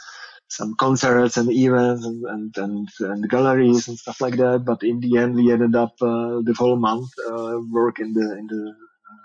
some 0.52 0.76
concerts 0.76 1.38
and 1.38 1.50
events 1.50 2.06
and, 2.06 2.26
and, 2.26 2.58
and, 2.58 2.90
and 3.00 3.30
galleries 3.30 3.88
and 3.88 3.98
stuff 3.98 4.20
like 4.20 4.36
that. 4.36 4.64
But 4.66 4.84
in 4.84 5.00
the 5.00 5.18
end, 5.18 5.34
we 5.36 5.50
ended 5.50 5.78
up 5.78 5.94
uh, 6.02 6.42
the 6.44 6.54
whole 6.58 6.76
month 6.76 7.10
uh, 7.26 7.58
work 7.72 8.00
in 8.00 8.12
the 8.12 8.38
in 8.38 8.48
the 8.48 8.76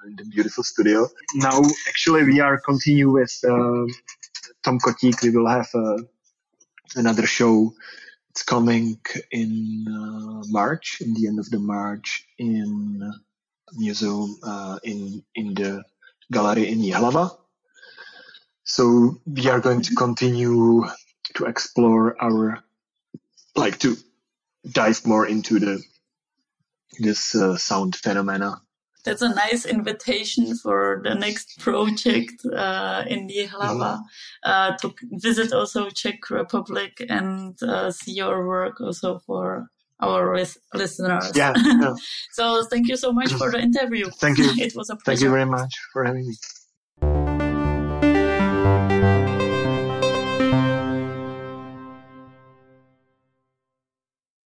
in 0.06 0.16
the 0.16 0.24
beautiful 0.24 0.64
studio. 0.64 1.08
Now, 1.34 1.60
actually, 1.88 2.24
we 2.24 2.40
are 2.40 2.58
continue 2.58 3.10
with 3.10 3.34
uh, 3.44 3.86
Tom 4.64 4.78
Kotík. 4.78 5.22
We 5.22 5.30
will 5.30 5.48
have 5.48 5.68
uh, 5.74 5.98
another 6.94 7.26
show. 7.26 7.74
It's 8.30 8.42
coming 8.42 8.98
in 9.30 9.86
uh, 9.88 10.42
March, 10.48 10.98
in 11.00 11.14
the 11.14 11.26
end 11.26 11.38
of 11.38 11.48
the 11.50 11.58
March, 11.58 12.26
in 12.38 13.12
museum 13.72 14.36
uh, 14.42 14.78
in 14.84 15.24
in 15.34 15.54
the 15.54 15.82
gallery 16.30 16.68
in 16.68 16.80
Jihlava. 16.80 17.36
So 18.64 19.20
we 19.24 19.48
are 19.48 19.60
going 19.60 19.82
to 19.82 19.94
continue 19.94 20.84
to 21.34 21.44
explore 21.44 22.20
our, 22.20 22.64
like 23.54 23.78
to 23.80 23.96
dive 24.68 25.06
more 25.06 25.26
into 25.26 25.60
the 25.60 25.82
this 26.98 27.34
uh, 27.34 27.56
sound 27.56 27.94
phenomena 27.94 28.60
that's 29.06 29.22
a 29.22 29.28
nice 29.28 29.64
invitation 29.64 30.56
for 30.56 31.00
the 31.04 31.14
next 31.14 31.58
project 31.60 32.44
uh, 32.44 33.04
in 33.06 33.28
Jihlava 33.28 34.00
uh, 34.42 34.76
to 34.78 34.92
visit 35.12 35.52
also 35.52 35.88
Czech 35.90 36.28
Republic 36.28 37.06
and 37.08 37.56
uh, 37.62 37.90
see 37.92 38.12
your 38.12 38.46
work 38.46 38.80
also 38.80 39.20
for 39.20 39.70
our 40.00 40.30
ris- 40.30 40.58
listeners. 40.74 41.32
Yeah. 41.34 41.54
yeah. 41.64 41.94
so 42.32 42.64
thank 42.64 42.88
you 42.88 42.96
so 42.96 43.12
much 43.12 43.32
for 43.32 43.50
the 43.50 43.60
interview. 43.60 44.10
Thank 44.10 44.38
you. 44.38 44.50
It 44.58 44.74
was 44.74 44.90
a 44.90 44.96
pleasure. 44.96 45.04
Thank 45.04 45.20
you 45.22 45.30
very 45.30 45.46
much 45.46 45.72
for 45.92 46.04
having 46.04 46.26
me. 46.26 46.34